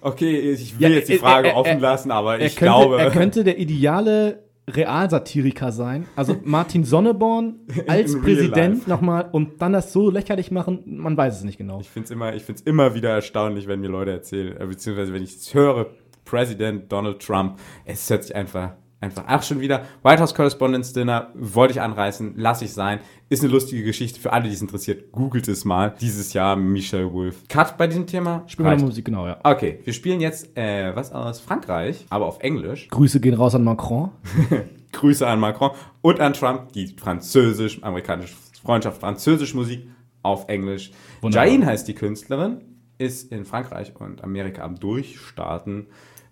[0.00, 2.56] okay, ich will Ja, jetzt die er- Frage er- er- offen lassen, aber er, ich
[2.56, 2.98] könnte, glaube.
[2.98, 6.06] er könnte der ideale Realsatiriker sein.
[6.16, 11.44] Also Martin Sonneborn als Präsident nochmal und dann das so lächerlich machen, man weiß es
[11.44, 11.80] nicht genau.
[11.80, 15.12] Ich finde es immer, ich find's immer wieder erstaunlich, wenn mir Leute erzählen, äh, beziehungsweise
[15.12, 15.86] wenn ich es höre,
[16.24, 21.30] Präsident Donald Trump, es hört sich einfach Einfach, ach, schon wieder White House Correspondence Dinner,
[21.34, 23.00] wollte ich anreißen, lasse ich sein.
[23.30, 25.10] Ist eine lustige Geschichte für alle, die es interessiert.
[25.10, 25.94] Googelt es mal.
[26.02, 27.48] Dieses Jahr Michelle Wolf.
[27.48, 28.44] Cut bei diesem Thema.
[28.46, 29.38] Spielen wir Musik, genau, ja.
[29.42, 32.88] Okay, wir spielen jetzt äh, was aus Frankreich, aber auf Englisch.
[32.88, 34.10] Grüße gehen raus an Macron.
[34.92, 35.70] Grüße an Macron
[36.02, 39.88] und an Trump, die französisch-amerikanische Freundschaft, französische Musik
[40.22, 40.90] auf Englisch.
[41.22, 41.46] Wunderbar.
[41.46, 42.60] Jain heißt die Künstlerin,
[42.98, 45.86] ist in Frankreich und Amerika am Durchstarten.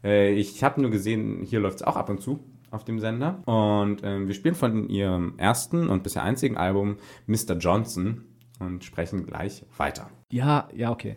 [0.04, 3.42] Äh, ich habe nur gesehen, hier läuft es auch ab und zu auf dem Sender.
[3.46, 6.96] Und ähm, wir spielen von ihrem ersten und bisher einzigen Album
[7.26, 7.56] Mr.
[7.58, 8.24] Johnson
[8.60, 10.10] und sprechen gleich weiter.
[10.30, 11.16] Ja, ja, okay.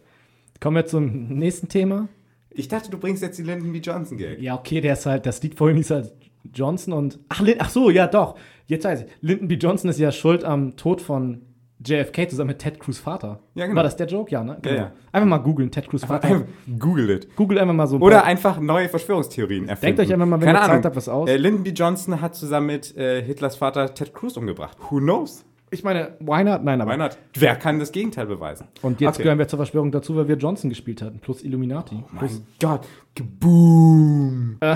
[0.60, 2.08] Kommen wir zum nächsten Thema.
[2.50, 3.80] Ich dachte, du bringst jetzt die Lyndon B.
[3.80, 4.40] Johnson Gag.
[4.40, 6.14] Ja, okay, der ist halt, das Lied vorhin hieß halt
[6.54, 7.20] Johnson und.
[7.30, 8.38] Ach, Lin, ach so, ja, doch.
[8.68, 9.08] Jetzt weiß ich.
[9.22, 9.56] Lyndon B.
[9.56, 11.42] Johnson ist ja schuld am Tod von
[11.86, 13.40] JFK zusammen mit Ted Cruz Vater.
[13.56, 13.78] Ja, genau.
[13.78, 14.32] War das der Joke?
[14.32, 14.58] Ja, ne?
[14.66, 14.92] Ja, ja.
[15.12, 16.44] Einfach mal googeln, Ted Cruz Vater.
[16.80, 17.36] Google it.
[17.36, 17.96] Google einfach mal so.
[17.98, 19.98] ein Oder einfach neue Verschwörungstheorien erfinden.
[19.98, 20.84] Denkt euch einfach mal, wenn Keine ihr Zeit Ahnung.
[20.86, 21.30] habt, was aus.
[21.30, 21.70] Äh, Lyndon B.
[21.72, 24.78] Johnson hat zusammen mit äh, Hitlers Vater Ted Cruz umgebracht.
[24.90, 25.44] Who knows?
[25.74, 26.64] Ich meine, why not?
[26.66, 26.92] Nein, aber.
[26.92, 27.18] Why not?
[27.34, 28.68] Wer kann das Gegenteil beweisen?
[28.82, 29.24] Und jetzt Okay.
[29.24, 31.20] gehören wir zur Verschwörung dazu, weil wir Johnson gespielt hatten.
[31.20, 32.04] Plus Illuminati.
[32.20, 32.82] Plus, Mein Gott.
[33.16, 34.58] Geboom.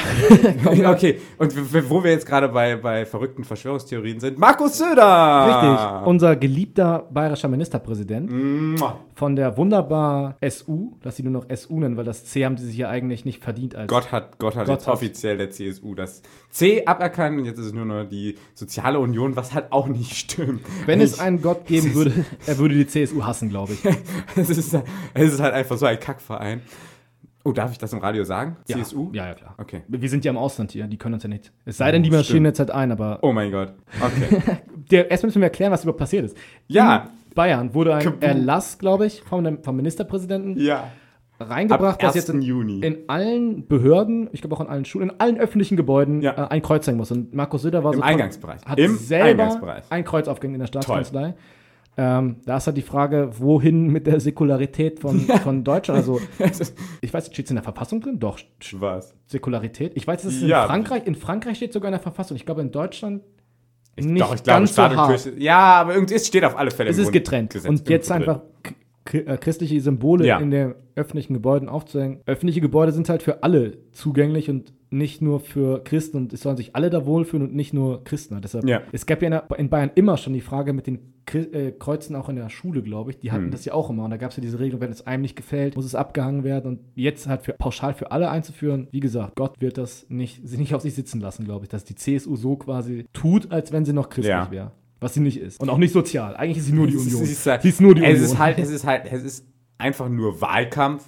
[0.66, 1.56] Äh, okay, und
[1.92, 5.46] wo wir jetzt gerade bei, bei verrückten Verschwörungstheorien sind, Markus Söder.
[5.48, 6.08] Richtig.
[6.08, 8.32] Unser geliebter bayerischer Ministerpräsident
[8.80, 9.00] Mua.
[9.14, 12.66] von der wunderbar SU, lass sie nur noch SU nennen, weil das C haben sie
[12.66, 13.88] sich ja eigentlich nicht verdient als.
[13.88, 17.60] Gott hat, Gott hat Gott jetzt hat- offiziell der CSU das C aberkannt und jetzt
[17.60, 20.62] ist es nur noch die Soziale Union, was halt auch nicht stimmt.
[20.88, 23.80] Wenn Ich- es einen Gott geben würde, er würde die CSU hassen, glaube ich.
[24.36, 24.74] es, ist,
[25.14, 26.62] es ist halt einfach so ein Kackverein.
[27.48, 28.58] Oh, darf ich das im Radio sagen?
[28.66, 29.12] CSU?
[29.14, 29.54] Ja, ja, klar.
[29.60, 29.84] Okay.
[29.88, 31.52] Wir sind ja im Ausland hier, die können uns ja nicht.
[31.64, 33.74] Es sei denn, die marschieren jetzt halt ein, aber Oh mein Gott.
[34.02, 34.42] Okay.
[34.92, 36.36] der, erstmal müssen wir erklären, was überhaupt passiert ist.
[36.68, 36.96] Ja.
[37.30, 38.22] In Bayern wurde ein Kaboom.
[38.22, 40.86] Erlass, glaube ich, vom, vom Ministerpräsidenten ja.
[41.40, 42.26] reingebracht, dass 1.
[42.26, 42.80] jetzt in, Juni.
[42.80, 46.32] in allen Behörden, ich glaube auch in allen Schulen, in allen öffentlichen Gebäuden Ja.
[46.46, 47.12] äh, ein Kreuz sein muss.
[47.12, 48.66] Und Markus Söder war Im so toll- Eingangsbereich.
[48.66, 49.84] hat Im selber Eingangsbereich.
[49.92, 51.36] ein Kreuz aufgehängt in der Staatskanzlei.
[51.98, 55.98] Ähm, da ist halt die Frage, wohin mit der Säkularität von, von Deutschland?
[55.98, 56.20] Also,
[57.02, 58.20] ich weiß, steht es in der Verfassung drin?
[58.20, 58.38] Doch,
[58.74, 59.14] Was?
[59.28, 59.94] Säkularität.
[59.96, 60.66] Ich weiß, es ist in Ja.
[60.66, 61.06] Frankreich.
[61.08, 62.36] In Frankreich steht sogar in der Verfassung.
[62.36, 63.24] Ich glaube, in Deutschland
[63.98, 65.10] nicht Doch, ich glaube, ganz Staat so hart.
[65.24, 65.40] Kirche.
[65.40, 67.52] Ja, aber irgendwie, es steht auf alle Fälle Es im ist getrennt.
[67.54, 68.42] Grundgesetz Und jetzt einfach
[69.06, 70.40] christliche Symbole Ja.
[70.40, 72.20] in den öffentlichen Gebäuden aufzuhängen.
[72.26, 76.56] Öffentliche Gebäude sind halt für alle zugänglich und nicht nur für Christen und es sollen
[76.58, 78.40] sich alle da wohlfühlen und nicht nur Christen.
[78.42, 78.82] Deshalb, Ja.
[78.94, 81.00] Es gab ja in, Bayern immer schon die Frage mit den
[81.34, 83.20] äh, Kreuzen auch in der Schule, glaube ich.
[83.20, 83.34] Die Hm.
[83.38, 84.06] hatten das ja auch immer.
[84.06, 86.44] Und da gab es ja diese Regelung, wenn es einem nicht gefällt, muss es abgehangen
[86.44, 86.68] werden.
[86.68, 90.58] Und jetzt halt für, pauschal für alle einzuführen, wie gesagt, Gott wird das nicht, sie
[90.58, 93.86] nicht auf sich sitzen lassen, glaube ich, dass die CSU so quasi tut, als wenn
[93.86, 94.50] sie noch christlich Ja.
[94.52, 94.72] wäre.
[95.06, 95.62] Was sie nicht ist.
[95.62, 96.36] Und auch nicht sozial.
[96.36, 97.22] Eigentlich ist sie nur die Union.
[97.22, 98.26] es ist halt- sie ist nur die es Union.
[98.26, 99.46] Ist halt, es ist halt, es ist
[99.78, 101.04] einfach nur Wahlkampf.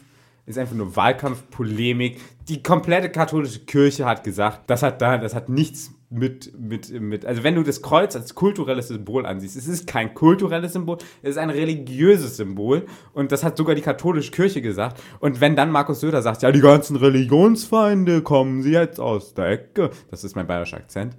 [0.45, 2.19] Es ist einfach nur Wahlkampf, Polemik.
[2.47, 7.25] Die komplette katholische Kirche hat gesagt, das hat da, das hat nichts mit, mit, mit,
[7.25, 11.31] also wenn du das Kreuz als kulturelles Symbol ansiehst, es ist kein kulturelles Symbol, es
[11.31, 15.01] ist ein religiöses Symbol und das hat sogar die katholische Kirche gesagt.
[15.19, 19.49] Und wenn dann Markus Söder sagt, ja, die ganzen Religionsfeinde kommen sie jetzt aus der
[19.49, 21.17] Ecke, das ist mein bayerischer Akzent,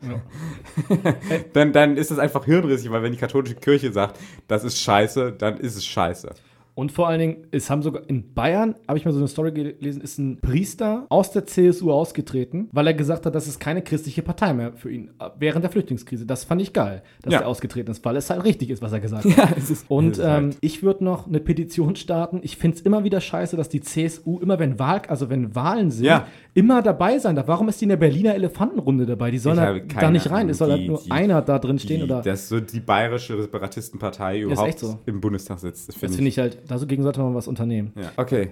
[1.53, 5.33] dann, dann ist das einfach hirnrissig, weil wenn die katholische Kirche sagt, das ist scheiße,
[5.33, 6.31] dann ist es scheiße.
[6.79, 9.51] Und vor allen Dingen, es haben sogar in Bayern, habe ich mal so eine Story
[9.51, 13.83] gelesen, ist ein Priester aus der CSU ausgetreten, weil er gesagt hat, das ist keine
[13.83, 16.25] christliche Partei mehr für ihn äh, während der Flüchtlingskrise.
[16.25, 17.41] Das fand ich geil, dass Ja.
[17.41, 19.57] er ausgetreten ist, weil es halt richtig ist, was er gesagt hat.
[19.89, 22.39] Und es ist ähm, halt- ich würde noch eine Petition starten.
[22.45, 25.91] Ich finde es immer wieder scheiße, dass die CSU immer, wenn Wahl, also wenn Wahlen
[25.91, 26.29] sind, Ja.
[26.55, 27.49] immer dabei sein darf.
[27.49, 29.33] Warum ist die in der Berliner Elefantenrunde dabei?
[29.33, 30.49] Die sollen da, da nicht rein.
[30.49, 32.23] Es soll halt nur die- einer da drin stehen die, oder.
[32.23, 34.99] Dass so die bayerische Separatistenpartei ist überhaupt so.
[35.07, 35.89] im Bundestag sitzt.
[35.89, 37.93] Das das finde ich halt, dagegen sollte man was unternehmen.
[37.97, 38.13] Ja.
[38.17, 38.51] Okay.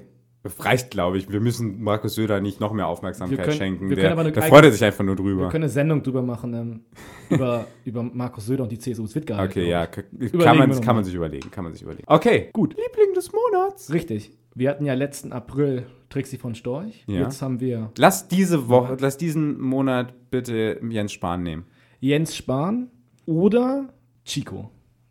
[0.61, 1.29] Reicht, glaube ich.
[1.29, 3.89] Wir müssen Markus Söder nicht noch mehr Aufmerksamkeit Wir können- schenken.
[3.91, 5.49] wir Der, der freut er sich einfach nur Wir drüber.
[5.49, 6.81] können eine Sendung drüber machen, ähm,
[7.31, 9.05] über, über Markus Söder und die CSU.
[9.05, 9.45] Es wird geil.
[9.45, 9.87] Okay, ja.
[9.87, 10.31] Kann, man,
[10.71, 10.95] wir kann mal.
[10.95, 11.51] man sich überlegen.
[11.51, 12.05] Kann man sich überlegen.
[12.07, 12.77] Okay, gut.
[12.77, 13.93] Liebling des Monats.
[13.93, 14.31] Richtig.
[14.55, 17.05] Wir hatten ja letzten April Trixie von Storch.
[17.09, 17.23] Ja.
[17.23, 21.64] Jetzt haben wir Lass diese Woche, lass diesen Monat bitte Jens Spahn nehmen.
[21.99, 22.89] Jens Spahn
[23.27, 23.89] oder
[24.25, 24.71] Chico.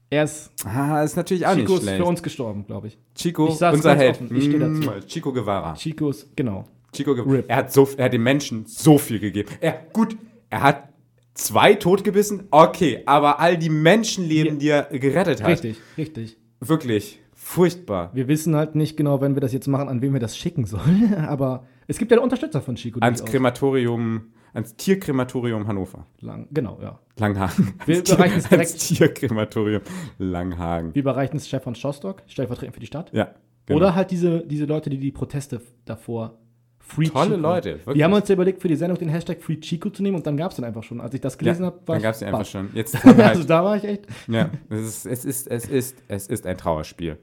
[0.09, 1.97] Er ist, Ah, ist natürlich auch Chico nicht ist schlecht.
[1.97, 2.97] für uns gestorben, glaube ich.
[3.15, 4.11] Chico, Ich unser Held.
[4.21, 4.81] offen, ich steh dazu.
[4.81, 5.73] Mm, Chico Guevara.
[5.73, 6.65] Chico ist, genau.
[6.93, 7.45] Chico Rip.
[7.47, 9.49] er hat so, er hat den Menschen so viel gegeben.
[9.59, 10.15] Er, gut,
[10.49, 10.89] er hat
[11.33, 16.37] zwei totgebissen, okay, aber all die Menschenleben, die er gerettet hat, Richtig, richtig.
[16.61, 18.11] wirklich furchtbar.
[18.13, 20.65] Wir wissen halt nicht genau, wenn wir das jetzt machen, an wen wir das schicken
[20.65, 21.13] sollen.
[21.27, 22.99] Aber es gibt ja Unterstützer von Chico.
[23.01, 23.23] Ans.
[23.25, 26.05] Krematorium, ans Tierkrematorium Hannover.
[26.21, 26.99] Lang, genau, ja.
[27.17, 27.73] Langhagen.
[27.85, 29.17] Wir Ans überreichen es Tier- ans direkt.
[29.17, 29.81] Tierkrematorium
[30.17, 30.93] Langhagen.
[30.95, 33.11] Wir überreichen es Stefan Schostock, stellvertretend für die Stadt.
[33.13, 33.29] Ja.
[33.65, 33.77] genau.
[33.77, 36.37] Oder halt diese, diese Leute, die die Proteste davor
[36.79, 37.41] Free Tolle Chico.
[37.41, 37.95] Leute, wirklich.
[37.95, 40.27] Wir haben uns ja überlegt, für die Sendung den Hashtag Free Chico zu nehmen und
[40.27, 41.01] dann gab es den einfach schon.
[41.01, 42.47] Als ich das gelesen habe, war dann gab es einfach baff.
[42.49, 42.69] schon.
[42.75, 44.05] Jetzt Also halt, da war ich echt.
[44.27, 47.17] ja, es ist, es ist, es ist, es ist ein Trauerspiel.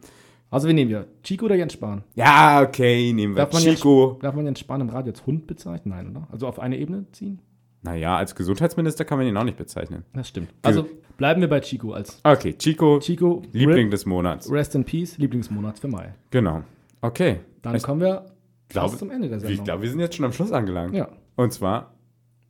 [0.52, 2.04] Also wir nehmen ja Chico oder Jens Spahn.
[2.14, 4.10] Ja, okay, nehmen wir Darf Chico.
[4.10, 5.94] Jens, darf man Jens Spahn im Radio als Hund bezeichnen?
[5.94, 6.28] Nein, oder?
[6.30, 7.40] Also auf eine Ebene ziehen?
[7.80, 10.04] Naja, als Gesundheitsminister kann man ihn auch nicht bezeichnen.
[10.12, 10.50] Das stimmt.
[10.62, 10.86] Also
[11.16, 14.52] bleiben wir bei Chico als Okay, Chico, Chico Liebling Rip, des Monats.
[14.52, 16.14] Rest in Peace, Lieblingsmonats für Mai.
[16.30, 16.62] Genau.
[17.00, 17.40] Okay.
[17.62, 18.26] Dann ich kommen wir
[18.68, 19.64] glaube, fast zum Ende der ich Sendung.
[19.64, 20.94] glaube, wir sind jetzt schon am Schluss angelangt.
[20.94, 21.94] Ja, Und zwar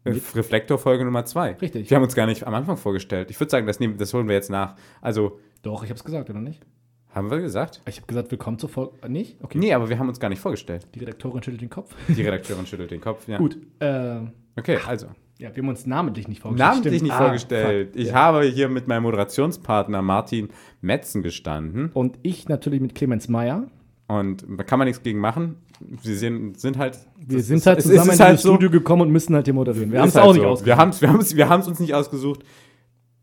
[0.05, 1.53] äh, Reflektor-Folge Nummer zwei.
[1.53, 1.89] Richtig.
[1.89, 3.31] Wir haben uns gar nicht am Anfang vorgestellt.
[3.31, 4.75] Ich würde sagen, das, nehmen, das holen wir jetzt nach.
[5.01, 6.67] Also, doch, ich habe es gesagt, oder nicht?
[7.15, 7.83] Haben wir gesagt?
[7.87, 8.93] Ich habe gesagt, willkommen zur Folge.
[9.09, 9.37] Nicht?
[9.43, 9.59] Okay.
[9.59, 10.87] Nee, aber wir haben uns gar nicht vorgestellt.
[10.95, 11.95] Die Redaktorin schüttelt den Kopf.
[12.09, 13.27] Die Redakteurin schüttelt den Kopf.
[13.29, 13.39] Ja.
[13.39, 13.57] Gut.
[13.79, 14.21] Äh,
[14.55, 15.07] Okay, also.
[15.39, 16.69] ja, wir haben uns namentlich nicht vorgestellt.
[16.71, 17.03] Namentlich Stimmt.
[17.05, 17.91] nicht Ah, vorgestellt.
[17.93, 18.01] fuck.
[18.01, 18.15] Ich Ja.
[18.15, 20.49] habe hier mit meinem Moderationspartner Martin
[20.83, 21.91] Metzen gestanden.
[21.95, 23.65] Und ich natürlich mit Clemens Meyer.
[24.09, 25.57] Und da kann man nichts gegen machen.
[25.81, 26.99] Wir sind, sind halt.
[27.19, 28.51] Wir das sind halt es zusammen in halt das so.
[28.51, 29.91] Studio gekommen und müssen halt hier moderieren.
[29.91, 30.49] Wir haben es halt auch nicht so.
[30.49, 30.67] ausgesucht.
[30.67, 32.43] Wir haben es wir haben's, wir haben's uns nicht ausgesucht.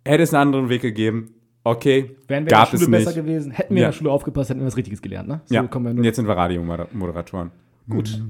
[0.04, 1.36] Hätte es einen anderen Weg gegeben.
[1.64, 2.16] Okay.
[2.28, 3.26] Wären wir gab in der Schule es besser nicht.
[3.28, 3.88] gewesen, hätten wir Ja.
[3.88, 5.28] in der Schule aufgepasst, hätten wir was Richtiges gelernt.
[5.28, 5.42] Ne?
[5.46, 6.06] So Ja, kommen wir und nur.
[6.06, 7.52] jetzt sind wir Radiomoderatoren.
[7.90, 8.22] Gut.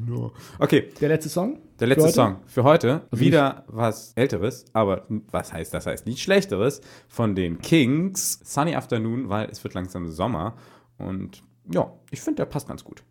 [0.57, 1.59] Okay, Der letzte Song?
[1.81, 2.13] der letzte Für?
[2.13, 3.01] Song für heute.
[3.11, 5.85] Also wieder was Älteres, aber was heißt das?
[5.85, 8.39] Heißt nicht Schlechteres von den Kings.
[8.43, 10.55] Sunny Afternoon, weil es wird langsam Sommer.
[10.97, 13.03] Und ja, ich finde, der passt ganz gut.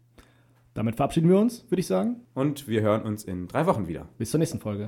[0.73, 2.17] Damit verabschieden wir uns, würde ich sagen.
[2.35, 4.09] Und wir hören uns in drei Wochen wieder.
[4.17, 4.87] Bis zur nächsten Folge.